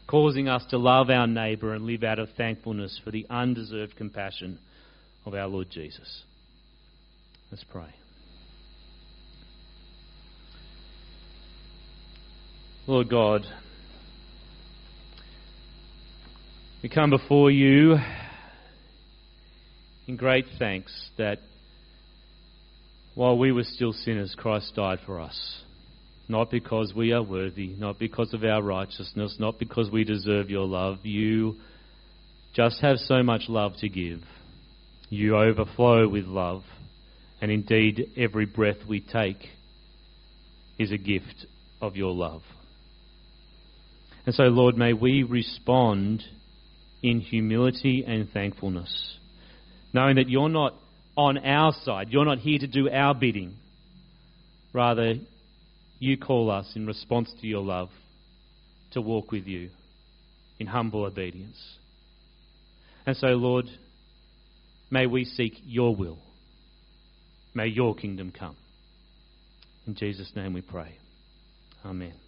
causing 0.07 0.47
us 0.47 0.63
to 0.69 0.77
love 0.77 1.09
our 1.09 1.25
neighbour 1.25 1.73
and 1.73 1.85
live 1.87 2.03
out 2.03 2.19
of 2.19 2.29
thankfulness 2.37 3.01
for 3.03 3.09
the 3.09 3.25
undeserved 3.29 3.95
compassion 3.95 4.59
of 5.25 5.33
our 5.33 5.47
Lord 5.47 5.71
Jesus. 5.71 6.23
Let's 7.49 7.63
pray. 7.63 7.95
Lord 12.89 13.09
God, 13.09 13.45
we 16.81 16.87
come 16.87 17.09
before 17.09 17.51
you 17.51 17.97
in 20.07 20.15
great 20.15 20.45
thanks 20.57 21.09
that 21.17 21.39
while 23.13 23.37
we 23.37 23.51
were 23.51 23.65
still 23.65 23.91
sinners, 23.91 24.33
Christ 24.37 24.71
died 24.73 24.99
for 25.05 25.19
us. 25.19 25.37
Not 26.29 26.49
because 26.49 26.93
we 26.95 27.11
are 27.11 27.21
worthy, 27.21 27.75
not 27.77 27.99
because 27.99 28.33
of 28.33 28.45
our 28.45 28.63
righteousness, 28.63 29.35
not 29.37 29.59
because 29.59 29.91
we 29.91 30.05
deserve 30.05 30.49
your 30.49 30.65
love. 30.65 30.99
You 31.03 31.57
just 32.53 32.79
have 32.79 32.99
so 32.99 33.21
much 33.21 33.49
love 33.49 33.73
to 33.81 33.89
give. 33.89 34.21
You 35.09 35.35
overflow 35.35 36.07
with 36.07 36.23
love. 36.23 36.63
And 37.41 37.51
indeed, 37.51 38.13
every 38.15 38.45
breath 38.45 38.77
we 38.87 39.01
take 39.01 39.49
is 40.79 40.93
a 40.93 40.97
gift 40.97 41.47
of 41.81 41.97
your 41.97 42.13
love. 42.13 42.43
And 44.27 44.35
so, 44.35 44.43
Lord, 44.43 44.77
may 44.77 44.91
we 44.91 45.23
respond 45.23 46.21
in 47.01 47.21
humility 47.21 48.03
and 48.05 48.29
thankfulness, 48.29 49.17
knowing 49.93 50.17
that 50.17 50.27
you're 50.29 50.49
not 50.49 50.73
on 51.15 51.37
our 51.37 51.71
side, 51.83 52.09
you're 52.09 52.25
not 52.25 52.39
here 52.39 52.59
to 52.59 52.67
do 52.67 52.89
our 52.89 53.15
bidding. 53.15 53.55
Rather, 54.73 55.13
you 55.99 56.17
call 56.17 56.51
us 56.51 56.69
in 56.75 56.85
response 56.85 57.31
to 57.39 57.47
your 57.47 57.63
love 57.63 57.87
to 58.91 59.01
walk 59.01 59.31
with 59.31 59.47
you 59.47 59.69
in 60.59 60.67
humble 60.67 61.05
obedience. 61.05 61.77
And 63.05 63.15
so, 63.15 63.27
Lord, 63.27 63.67
may 64.91 65.07
we 65.07 65.23
seek 65.23 65.53
your 65.63 65.95
will. 65.95 66.19
May 67.53 67.67
your 67.67 67.95
kingdom 67.95 68.33
come. 68.37 68.57
In 69.87 69.95
Jesus' 69.95 70.33
name 70.35 70.51
we 70.51 70.61
pray. 70.61 70.97
Amen. 71.85 72.26